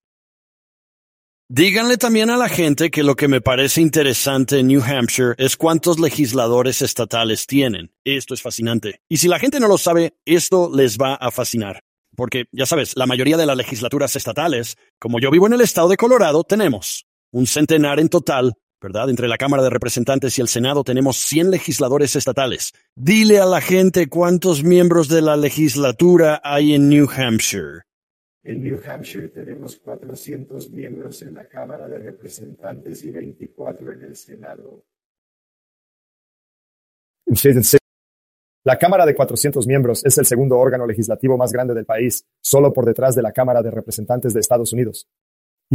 Díganle 1.47 1.99
también 1.99 2.31
a 2.31 2.39
la 2.39 2.49
gente 2.49 2.91
que 2.91 3.03
lo 3.03 3.15
que 3.15 3.29
me 3.29 3.43
parece 3.43 3.83
interesante 3.83 4.61
en 4.61 4.69
New 4.69 4.83
Hampshire 4.83 5.35
es 5.37 5.59
cuántos 5.59 6.01
legisladores 6.01 6.81
estatales 6.81 7.47
tienen. 7.47 7.93
Esto 8.03 8.33
es 8.33 8.41
fascinante. 8.41 9.03
Y 9.11 9.19
si 9.19 9.29
la 9.29 9.39
gente 9.39 9.61
no 9.61 9.69
lo 9.69 9.77
sabe, 9.77 10.15
esto 10.25 10.71
les 10.75 10.97
va 10.97 11.17
a 11.17 11.31
fascinar. 11.31 11.85
Porque, 12.17 12.47
ya 12.51 12.65
sabes, 12.65 12.97
la 12.97 13.07
mayoría 13.07 13.37
de 13.37 13.45
las 13.45 13.59
legislaturas 13.59 14.17
estatales, 14.17 14.77
como 14.99 15.21
yo 15.21 15.31
vivo 15.31 15.47
en 15.47 15.53
el 15.53 15.61
estado 15.61 15.89
de 15.89 15.99
Colorado, 15.99 16.45
tenemos 16.45 17.07
un 17.31 17.47
centenar 17.47 18.01
en 18.01 18.09
total 18.09 18.55
¿verdad? 18.81 19.11
Entre 19.11 19.29
la 19.29 19.39
Cámara 19.39 19.63
de 19.63 19.71
Representantes 19.71 20.39
y 20.39 20.41
el 20.41 20.49
Senado 20.49 20.85
tenemos 20.85 21.17
100 21.17 21.51
legisladores 21.51 22.17
estatales. 22.17 22.73
Dile 22.95 23.41
a 23.41 23.47
la 23.47 23.61
gente 23.61 24.09
cuántos 24.09 24.63
miembros 24.63 25.09
de 25.09 25.23
la 25.23 25.37
legislatura 25.37 26.41
hay 26.45 26.75
en 26.75 26.89
New 26.89 27.09
Hampshire. 27.11 27.83
En 28.43 28.63
New 28.63 28.79
Hampshire 28.87 29.29
tenemos 29.29 29.77
400 29.77 30.71
miembros 30.71 31.23
en 31.23 31.35
la 31.35 31.49
Cámara 31.49 31.89
de 31.89 31.99
Representantes 31.99 33.03
y 33.05 33.11
24 33.11 33.93
en 33.93 34.03
el 34.03 34.17
Senado. 34.17 34.85
La 38.65 38.79
Cámara 38.79 39.07
de 39.07 39.15
400 39.15 39.67
miembros 39.67 40.05
es 40.05 40.17
el 40.19 40.27
segundo 40.27 40.59
órgano 40.59 40.87
legislativo 40.87 41.37
más 41.39 41.53
grande 41.53 41.75
del 41.75 41.87
país, 41.87 42.27
solo 42.41 42.73
por 42.73 42.85
detrás 42.85 43.15
de 43.15 43.23
la 43.23 43.33
Cámara 43.33 43.63
de 43.63 43.71
Representantes 43.71 44.35
de 44.35 44.41
Estados 44.41 44.73
Unidos. 44.73 45.09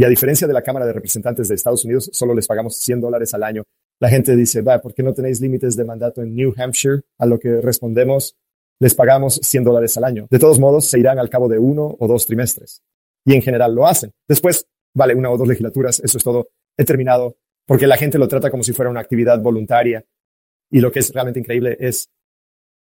Y 0.00 0.04
a 0.04 0.08
diferencia 0.08 0.46
de 0.46 0.54
la 0.54 0.62
Cámara 0.62 0.86
de 0.86 0.94
Representantes 0.94 1.46
de 1.46 1.54
Estados 1.54 1.84
Unidos, 1.84 2.08
solo 2.14 2.32
les 2.32 2.46
pagamos 2.46 2.74
100 2.78 3.02
dólares 3.02 3.34
al 3.34 3.42
año. 3.42 3.64
La 4.00 4.08
gente 4.08 4.34
dice, 4.34 4.62
va, 4.62 4.80
¿por 4.80 4.94
qué 4.94 5.02
no 5.02 5.12
tenéis 5.12 5.42
límites 5.42 5.76
de 5.76 5.84
mandato 5.84 6.22
en 6.22 6.34
New 6.34 6.54
Hampshire? 6.56 7.02
A 7.18 7.26
lo 7.26 7.38
que 7.38 7.60
respondemos, 7.60 8.34
les 8.78 8.94
pagamos 8.94 9.38
100 9.42 9.62
dólares 9.62 9.98
al 9.98 10.04
año. 10.04 10.26
De 10.30 10.38
todos 10.38 10.58
modos, 10.58 10.86
se 10.86 10.98
irán 10.98 11.18
al 11.18 11.28
cabo 11.28 11.50
de 11.50 11.58
uno 11.58 11.98
o 11.98 12.08
dos 12.08 12.24
trimestres. 12.24 12.82
Y 13.26 13.34
en 13.34 13.42
general 13.42 13.74
lo 13.74 13.86
hacen. 13.86 14.10
Después, 14.26 14.66
vale, 14.94 15.14
una 15.14 15.30
o 15.30 15.36
dos 15.36 15.46
legislaturas, 15.46 16.00
eso 16.00 16.16
es 16.16 16.24
todo. 16.24 16.48
He 16.78 16.86
terminado, 16.86 17.36
porque 17.66 17.86
la 17.86 17.98
gente 17.98 18.16
lo 18.16 18.26
trata 18.26 18.50
como 18.50 18.62
si 18.62 18.72
fuera 18.72 18.90
una 18.90 19.00
actividad 19.00 19.38
voluntaria. 19.42 20.02
Y 20.70 20.80
lo 20.80 20.90
que 20.90 21.00
es 21.00 21.12
realmente 21.12 21.40
increíble 21.40 21.76
es, 21.78 22.08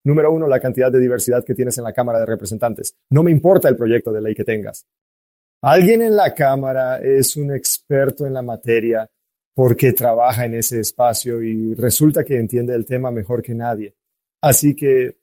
número 0.03 0.31
uno, 0.31 0.47
la 0.47 0.59
cantidad 0.59 0.91
de 0.91 0.99
diversidad 0.99 1.45
que 1.45 1.53
tienes 1.53 1.77
en 1.77 1.83
la 1.83 1.93
Cámara 1.93 2.21
de 2.21 2.25
Representantes. 2.25 2.95
No 3.11 3.21
me 3.21 3.29
importa 3.29 3.69
el 3.69 3.77
proyecto 3.77 4.11
de 4.11 4.21
ley 4.21 4.33
que 4.33 4.43
tengas. 4.43 4.87
Alguien 5.65 6.01
en 6.01 6.17
la 6.17 6.33
Cámara 6.33 6.97
es 6.97 7.37
un 7.37 7.55
experto 7.55 8.27
en 8.27 8.33
la 8.33 8.41
materia 8.41 9.09
porque 9.55 9.93
trabaja 9.93 10.43
en 10.43 10.55
ese 10.55 10.81
espacio 10.81 11.41
y 11.41 11.73
resulta 11.73 12.25
que 12.25 12.37
entiende 12.37 12.75
el 12.75 12.85
tema 12.85 13.11
mejor 13.11 13.41
que 13.41 13.53
nadie. 13.53 13.95
Así 14.41 14.75
que, 14.75 15.19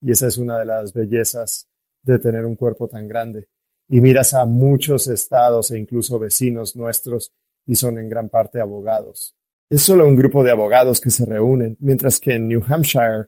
y 0.00 0.12
esa 0.12 0.28
es 0.28 0.38
una 0.38 0.60
de 0.60 0.66
las 0.66 0.92
bellezas 0.92 1.68
de 2.04 2.20
tener 2.20 2.46
un 2.46 2.54
cuerpo 2.54 2.86
tan 2.86 3.08
grande. 3.08 3.48
Y 3.88 4.00
miras 4.00 4.34
a 4.34 4.44
muchos 4.44 5.08
estados 5.08 5.72
e 5.72 5.78
incluso 5.80 6.16
vecinos 6.20 6.76
nuestros 6.76 7.32
y 7.66 7.74
son 7.74 7.98
en 7.98 8.08
gran 8.08 8.28
parte 8.28 8.60
abogados. 8.60 9.34
Es 9.68 9.82
solo 9.82 10.06
un 10.06 10.14
grupo 10.14 10.44
de 10.44 10.52
abogados 10.52 11.00
que 11.00 11.10
se 11.10 11.24
reúnen, 11.24 11.76
mientras 11.80 12.20
que 12.20 12.34
en 12.34 12.46
New 12.46 12.62
Hampshire 12.68 13.26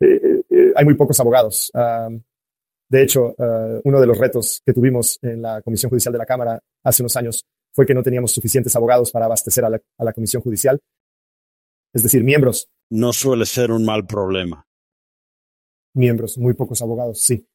eh, 0.00 0.42
eh, 0.50 0.72
hay 0.74 0.84
muy 0.84 0.94
pocos 0.94 1.20
abogados. 1.20 1.70
De 2.90 3.02
hecho, 3.02 3.36
uh, 3.38 3.80
uno 3.84 4.00
de 4.00 4.06
los 4.06 4.18
retos 4.18 4.62
que 4.66 4.72
tuvimos 4.72 5.18
en 5.22 5.40
la 5.40 5.62
Comisión 5.62 5.90
Judicial 5.90 6.12
de 6.12 6.18
la 6.18 6.26
Cámara 6.26 6.60
hace 6.82 7.02
unos 7.02 7.16
años 7.16 7.44
fue 7.72 7.86
que 7.86 7.94
no 7.94 8.02
teníamos 8.02 8.32
suficientes 8.32 8.74
abogados 8.74 9.12
para 9.12 9.26
abastecer 9.26 9.64
a 9.64 9.70
la, 9.70 9.80
a 9.98 10.04
la 10.04 10.12
Comisión 10.12 10.42
Judicial, 10.42 10.80
es 11.94 12.02
decir, 12.02 12.24
miembros. 12.24 12.68
No 12.90 13.12
suele 13.12 13.46
ser 13.46 13.70
un 13.70 13.84
mal 13.84 14.06
problema. 14.06 14.66
Miembros, 15.94 16.36
muy 16.36 16.54
pocos 16.54 16.82
abogados, 16.82 17.20
sí. 17.20 17.46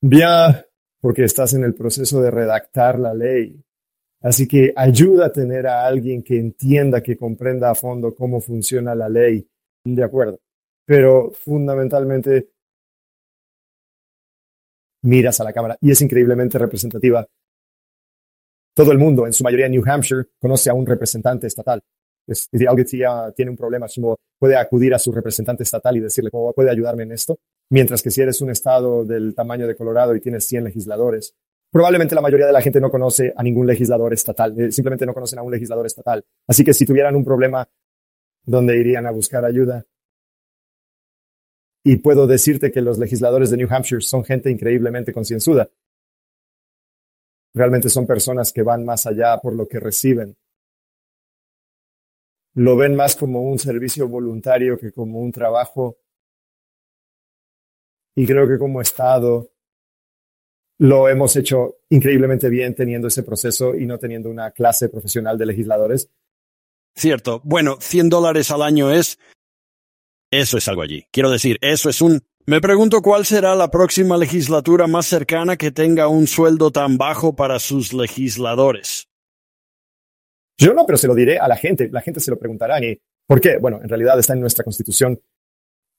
Bien, 0.00 0.56
porque 1.00 1.24
estás 1.24 1.52
en 1.52 1.64
el 1.64 1.74
proceso 1.74 2.22
de 2.22 2.30
redactar 2.30 2.98
la 2.98 3.12
ley. 3.12 3.62
Así 4.22 4.48
que 4.48 4.72
ayuda 4.74 5.26
a 5.26 5.32
tener 5.32 5.66
a 5.66 5.86
alguien 5.86 6.22
que 6.22 6.38
entienda, 6.38 7.02
que 7.02 7.18
comprenda 7.18 7.70
a 7.70 7.74
fondo 7.74 8.14
cómo 8.14 8.40
funciona 8.40 8.94
la 8.94 9.10
ley. 9.10 9.46
De 9.84 10.02
acuerdo. 10.02 10.40
Pero 10.86 11.30
fundamentalmente 11.30 12.53
miras 15.04 15.40
a 15.40 15.44
la 15.44 15.52
Cámara 15.52 15.76
y 15.80 15.90
es 15.90 16.00
increíblemente 16.02 16.58
representativa 16.58 17.26
todo 18.74 18.90
el 18.90 18.98
mundo, 18.98 19.24
en 19.24 19.32
su 19.32 19.44
mayoría 19.44 19.66
en 19.66 19.72
New 19.72 19.84
Hampshire, 19.86 20.24
conoce 20.40 20.68
a 20.68 20.74
un 20.74 20.84
representante 20.84 21.46
estatal. 21.46 21.80
Es, 22.26 22.48
si 22.52 22.66
alguien 22.66 22.86
tiene 23.34 23.50
un 23.50 23.56
problema, 23.56 23.86
puede 24.38 24.56
acudir 24.56 24.94
a 24.94 24.98
su 24.98 25.12
representante 25.12 25.62
estatal 25.62 25.96
y 25.96 26.00
decirle 26.00 26.30
cómo 26.30 26.52
puede 26.52 26.70
ayudarme 26.70 27.04
en 27.04 27.12
esto. 27.12 27.38
Mientras 27.70 28.02
que 28.02 28.10
si 28.10 28.20
eres 28.20 28.40
un 28.40 28.50
estado 28.50 29.04
del 29.04 29.34
tamaño 29.34 29.66
de 29.66 29.76
Colorado 29.76 30.14
y 30.16 30.20
tienes 30.20 30.44
100 30.46 30.64
legisladores, 30.64 31.34
probablemente 31.70 32.14
la 32.14 32.20
mayoría 32.20 32.46
de 32.46 32.52
la 32.52 32.60
gente 32.60 32.80
no 32.80 32.90
conoce 32.90 33.32
a 33.36 33.42
ningún 33.42 33.66
legislador 33.66 34.12
estatal, 34.12 34.58
eh, 34.58 34.72
simplemente 34.72 35.06
no 35.06 35.14
conocen 35.14 35.38
a 35.38 35.42
un 35.42 35.52
legislador 35.52 35.86
estatal. 35.86 36.24
Así 36.48 36.64
que 36.64 36.74
si 36.74 36.84
tuvieran 36.84 37.14
un 37.14 37.24
problema, 37.24 37.68
¿dónde 38.44 38.76
irían 38.76 39.06
a 39.06 39.12
buscar 39.12 39.44
ayuda? 39.44 39.84
Y 41.84 41.96
puedo 41.98 42.26
decirte 42.26 42.72
que 42.72 42.80
los 42.80 42.98
legisladores 42.98 43.50
de 43.50 43.58
New 43.58 43.68
Hampshire 43.70 44.00
son 44.00 44.24
gente 44.24 44.50
increíblemente 44.50 45.12
concienzuda 45.12 45.70
realmente 47.54 47.88
son 47.88 48.06
personas 48.06 48.52
que 48.52 48.62
van 48.62 48.84
más 48.84 49.06
allá 49.06 49.38
por 49.38 49.54
lo 49.54 49.66
que 49.66 49.80
reciben. 49.80 50.36
Lo 52.54 52.76
ven 52.76 52.94
más 52.94 53.16
como 53.16 53.42
un 53.42 53.58
servicio 53.58 54.08
voluntario 54.08 54.78
que 54.78 54.92
como 54.92 55.20
un 55.20 55.32
trabajo. 55.32 55.96
Y 58.16 58.26
creo 58.26 58.46
que 58.46 58.58
como 58.58 58.80
Estado 58.80 59.50
lo 60.78 61.08
hemos 61.08 61.36
hecho 61.36 61.78
increíblemente 61.88 62.48
bien 62.48 62.74
teniendo 62.74 63.08
ese 63.08 63.22
proceso 63.22 63.76
y 63.76 63.86
no 63.86 63.98
teniendo 63.98 64.28
una 64.28 64.50
clase 64.50 64.88
profesional 64.88 65.38
de 65.38 65.46
legisladores. 65.46 66.10
Cierto. 66.96 67.40
Bueno, 67.44 67.78
100 67.80 68.08
dólares 68.08 68.50
al 68.50 68.62
año 68.62 68.90
es... 68.90 69.18
Eso 70.34 70.58
es 70.58 70.66
algo 70.66 70.82
allí. 70.82 71.06
Quiero 71.12 71.30
decir, 71.30 71.58
eso 71.60 71.88
es 71.88 72.02
un 72.02 72.20
me 72.46 72.60
pregunto 72.60 73.00
cuál 73.02 73.24
será 73.24 73.54
la 73.54 73.70
próxima 73.70 74.18
legislatura 74.18 74.88
más 74.88 75.06
cercana 75.06 75.56
que 75.56 75.70
tenga 75.70 76.08
un 76.08 76.26
sueldo 76.26 76.72
tan 76.72 76.98
bajo 76.98 77.36
para 77.36 77.60
sus 77.60 77.94
legisladores. 77.94 79.08
Yo 80.58 80.74
no, 80.74 80.84
pero 80.84 80.98
se 80.98 81.06
lo 81.06 81.14
diré 81.14 81.38
a 81.38 81.46
la 81.46 81.56
gente. 81.56 81.88
La 81.90 82.02
gente 82.02 82.18
se 82.18 82.32
lo 82.32 82.38
preguntará. 82.38 82.84
¿Y 82.84 83.00
por 83.26 83.40
qué? 83.40 83.58
Bueno, 83.58 83.80
en 83.80 83.88
realidad 83.88 84.18
está 84.18 84.34
en 84.34 84.40
nuestra 84.40 84.64
constitución. 84.64 85.18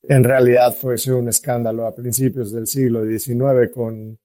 En 0.03 0.23
realidad 0.23 0.75
fue 0.75 0.97
un 1.13 1.29
escándalo 1.29 1.87
a 1.87 1.95
principios 1.95 2.51
del 2.51 2.67
siglo 2.67 3.05
XIX 3.05 3.71
con 3.73 4.19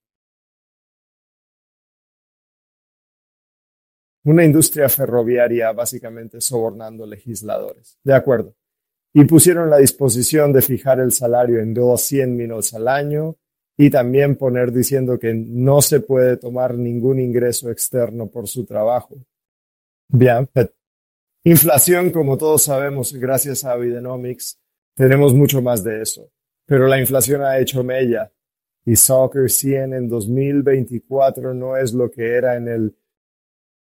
una 4.25 4.44
industria 4.44 4.88
ferroviaria 4.88 5.73
básicamente 5.73 6.40
sobornando 6.40 7.07
legisladores. 7.07 7.96
De 8.03 8.12
acuerdo 8.12 8.57
y 9.12 9.25
pusieron 9.25 9.70
la 9.70 9.79
disposición 9.79 10.53
de 10.53 10.62
fijar 10.62 11.01
el 11.01 11.12
salario 11.12 11.59
en 11.59 11.75
200 11.75 12.37
minutos 12.37 12.75
al 12.75 12.88
año 12.88 13.37
y 13.77 13.90
también 13.90 14.37
poner 14.37 14.73
diciendo 14.73 15.18
que 15.18 15.35
no 15.35 15.81
se 15.83 16.01
puede 16.01 16.37
tomar 16.37 16.75
ningún 16.75 17.18
ingreso 17.18 17.70
externo 17.70 18.29
por 18.29 18.46
su 18.46 18.64
trabajo. 18.64 19.16
Bien, 20.09 20.49
inflación, 21.44 22.11
como 22.11 22.37
todos 22.37 22.62
sabemos, 22.62 23.12
gracias 23.14 23.64
a 23.64 23.77
Bidenomics, 23.77 24.59
tenemos 24.94 25.35
mucho 25.35 25.62
más 25.62 25.83
de 25.83 26.03
eso. 26.03 26.31
Pero 26.66 26.87
la 26.87 27.01
inflación 27.01 27.42
ha 27.42 27.59
hecho 27.59 27.83
mella 27.83 28.31
y 28.85 28.94
Soccer 28.96 29.51
100 29.51 29.94
en 29.94 30.09
2024 30.09 31.55
no 31.55 31.77
es 31.77 31.92
lo 31.92 32.11
que 32.11 32.35
era 32.35 32.57
en 32.57 32.68
el 32.68 32.96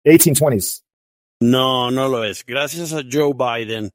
1820s. 0.05 0.83
No, 1.39 1.91
no 1.91 2.07
lo 2.09 2.23
es. 2.23 2.45
Gracias 2.45 2.93
a 2.93 3.01
Joe 3.09 3.33
Biden 3.33 3.91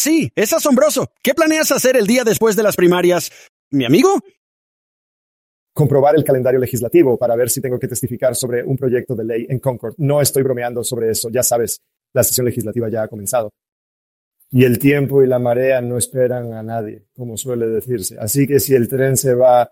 Sí, 0.00 0.32
es 0.34 0.50
asombroso. 0.54 1.12
¿Qué 1.22 1.34
planeas 1.34 1.70
hacer 1.72 1.94
el 1.94 2.06
día 2.06 2.24
después 2.24 2.56
de 2.56 2.62
las 2.62 2.74
primarias, 2.74 3.30
mi 3.70 3.84
amigo? 3.84 4.08
Comprobar 5.74 6.16
el 6.16 6.24
calendario 6.24 6.58
legislativo 6.58 7.18
para 7.18 7.36
ver 7.36 7.50
si 7.50 7.60
tengo 7.60 7.78
que 7.78 7.86
testificar 7.86 8.34
sobre 8.34 8.64
un 8.64 8.78
proyecto 8.78 9.14
de 9.14 9.24
ley 9.26 9.46
en 9.50 9.58
Concord. 9.58 9.92
No 9.98 10.22
estoy 10.22 10.42
bromeando 10.42 10.82
sobre 10.84 11.10
eso, 11.10 11.28
ya 11.28 11.42
sabes, 11.42 11.82
la 12.14 12.22
sesión 12.22 12.46
legislativa 12.46 12.88
ya 12.88 13.02
ha 13.02 13.08
comenzado. 13.08 13.50
Y 14.50 14.64
el 14.64 14.78
tiempo 14.78 15.22
y 15.22 15.26
la 15.26 15.38
marea 15.38 15.82
no 15.82 15.98
esperan 15.98 16.54
a 16.54 16.62
nadie, 16.62 17.04
como 17.14 17.36
suele 17.36 17.66
decirse. 17.66 18.16
Así 18.18 18.46
que 18.46 18.58
si 18.58 18.74
el 18.74 18.88
tren 18.88 19.18
se 19.18 19.34
va, 19.34 19.70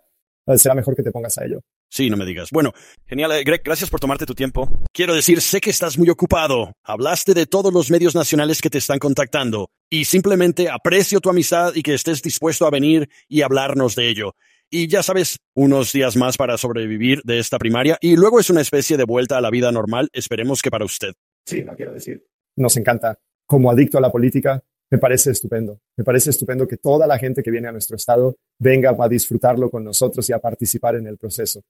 será 0.58 0.74
mejor 0.74 0.94
que 0.94 1.02
te 1.02 1.10
pongas 1.10 1.38
a 1.38 1.46
ello. 1.46 1.62
Sí, 1.90 2.10
no 2.10 2.16
me 2.16 2.26
digas. 2.26 2.50
Bueno, 2.50 2.72
genial, 3.06 3.32
eh, 3.32 3.42
Greg, 3.44 3.62
gracias 3.64 3.88
por 3.88 3.98
tomarte 3.98 4.26
tu 4.26 4.34
tiempo. 4.34 4.68
Quiero 4.92 5.14
decir, 5.14 5.40
sé 5.40 5.60
que 5.60 5.70
estás 5.70 5.98
muy 5.98 6.10
ocupado. 6.10 6.72
Hablaste 6.84 7.34
de 7.34 7.46
todos 7.46 7.72
los 7.72 7.90
medios 7.90 8.14
nacionales 8.14 8.60
que 8.60 8.70
te 8.70 8.78
están 8.78 8.98
contactando 8.98 9.70
y 9.90 10.04
simplemente 10.04 10.68
aprecio 10.68 11.20
tu 11.20 11.30
amistad 11.30 11.74
y 11.74 11.82
que 11.82 11.94
estés 11.94 12.22
dispuesto 12.22 12.66
a 12.66 12.70
venir 12.70 13.08
y 13.26 13.42
hablarnos 13.42 13.94
de 13.94 14.08
ello. 14.08 14.34
Y 14.70 14.86
ya 14.88 15.02
sabes, 15.02 15.38
unos 15.54 15.92
días 15.92 16.14
más 16.16 16.36
para 16.36 16.58
sobrevivir 16.58 17.22
de 17.24 17.38
esta 17.38 17.58
primaria 17.58 17.96
y 18.02 18.16
luego 18.16 18.38
es 18.38 18.50
una 18.50 18.60
especie 18.60 18.98
de 18.98 19.04
vuelta 19.04 19.38
a 19.38 19.40
la 19.40 19.50
vida 19.50 19.72
normal, 19.72 20.10
esperemos 20.12 20.60
que 20.60 20.70
para 20.70 20.84
usted. 20.84 21.14
Sí, 21.46 21.64
no 21.64 21.74
quiero 21.74 21.94
decir. 21.94 22.22
Nos 22.56 22.76
encanta. 22.76 23.18
Como 23.46 23.70
adicto 23.70 23.96
a 23.96 24.02
la 24.02 24.12
política, 24.12 24.62
me 24.90 24.98
parece 24.98 25.30
estupendo. 25.30 25.80
Me 25.96 26.04
parece 26.04 26.30
estupendo 26.30 26.66
que 26.66 26.78
toda 26.78 27.06
la 27.06 27.18
gente 27.18 27.42
que 27.42 27.50
viene 27.50 27.68
a 27.68 27.72
nuestro 27.72 27.96
estado 27.96 28.36
venga 28.58 28.96
a 28.98 29.08
disfrutarlo 29.08 29.70
con 29.70 29.84
nosotros 29.84 30.28
y 30.28 30.32
a 30.32 30.38
participar 30.38 30.96
en 30.96 31.06
el 31.06 31.18
proceso. 31.18 31.62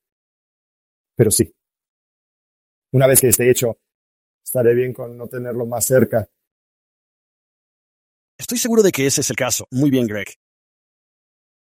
Pero 1.17 1.31
sí, 1.31 1.53
una 2.93 3.07
vez 3.07 3.21
que 3.21 3.29
esté 3.29 3.51
hecho, 3.51 3.79
estaré 4.45 4.75
bien 4.75 4.93
con 4.93 5.17
no 5.17 5.27
tenerlo 5.27 5.67
más 5.67 5.85
cerca. 5.85 6.29
Estoy 8.39 8.59
seguro 8.59 8.83
de 8.83 8.93
que 8.93 9.07
ese 9.07 9.21
es 9.21 9.31
el 9.31 9.37
caso. 9.37 9.67
Muy 9.71 9.91
bien, 9.91 10.07
Greg. 10.07 10.29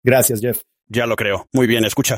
Gracias, 0.03 0.39
Jeff. 0.39 0.61
Ya 0.87 1.05
lo 1.05 1.15
creo. 1.15 1.47
Muy 1.51 1.67
bien, 1.67 1.83
escucha. 1.85 2.17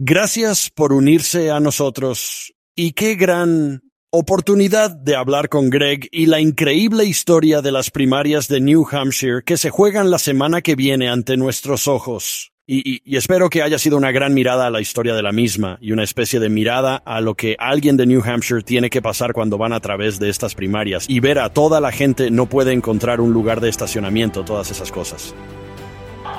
Gracias 0.00 0.70
por 0.70 0.92
unirse 0.92 1.50
a 1.50 1.60
nosotros 1.60 2.52
y 2.74 2.92
qué 2.92 3.14
gran 3.14 3.87
oportunidad 4.10 4.90
de 4.90 5.16
hablar 5.16 5.50
con 5.50 5.68
Greg 5.68 6.08
y 6.10 6.26
la 6.26 6.40
increíble 6.40 7.04
historia 7.04 7.60
de 7.60 7.72
las 7.72 7.90
primarias 7.90 8.48
de 8.48 8.60
New 8.60 8.86
Hampshire 8.90 9.42
que 9.44 9.58
se 9.58 9.68
juegan 9.68 10.10
la 10.10 10.18
semana 10.18 10.62
que 10.62 10.76
viene 10.76 11.10
ante 11.10 11.36
nuestros 11.36 11.86
ojos. 11.88 12.52
Y, 12.66 13.16
espero 13.16 13.48
que 13.48 13.62
haya 13.62 13.78
sido 13.78 13.96
una 13.96 14.10
gran 14.10 14.34
mirada 14.34 14.66
a 14.66 14.70
la 14.70 14.80
historia 14.80 15.14
de 15.14 15.22
la 15.22 15.32
misma 15.32 15.78
y 15.80 15.92
una 15.92 16.04
especie 16.04 16.38
de 16.38 16.50
mirada 16.50 16.96
a 16.96 17.20
lo 17.20 17.34
que 17.34 17.56
alguien 17.58 17.96
de 17.96 18.06
New 18.06 18.22
Hampshire 18.22 18.62
tiene 18.62 18.90
que 18.90 19.00
pasar 19.00 19.32
cuando 19.32 19.56
van 19.56 19.72
a 19.72 19.80
través 19.80 20.18
de 20.18 20.28
estas 20.28 20.54
primarias 20.54 21.06
y 21.08 21.20
ver 21.20 21.38
a 21.38 21.50
toda 21.50 21.80
la 21.80 21.92
gente 21.92 22.30
no 22.30 22.46
puede 22.46 22.72
encontrar 22.72 23.20
un 23.22 23.32
lugar 23.32 23.60
de 23.60 23.70
estacionamiento, 23.70 24.44
todas 24.44 24.70
esas 24.70 24.90
cosas. 24.90 25.34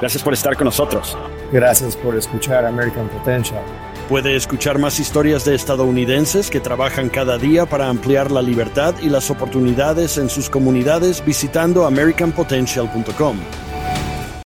Gracias 0.02 0.24
por 0.24 0.34
estar 0.34 0.56
con 0.56 0.66
nosotros. 0.66 1.18
Gracias 1.52 1.96
por 1.96 2.16
escuchar 2.16 2.66
American 2.66 3.10
Potential. 3.10 3.64
Puede 4.10 4.36
escuchar 4.36 4.80
más 4.80 5.00
historias 5.00 5.46
de 5.46 5.54
estadounidenses 5.54 6.50
que 6.50 6.60
trabajan 6.60 7.10
cada 7.10 7.38
día 7.38 7.68
para 7.68 7.90
ampliar 7.90 8.32
la 8.32 8.42
libertad 8.42 8.96
y 9.04 9.08
las 9.08 9.30
oportunidades 9.30 10.18
en 10.18 10.30
sus 10.30 10.50
comunidades 10.50 11.24
visitando 11.24 11.86
americanpotential.com. 11.86 13.38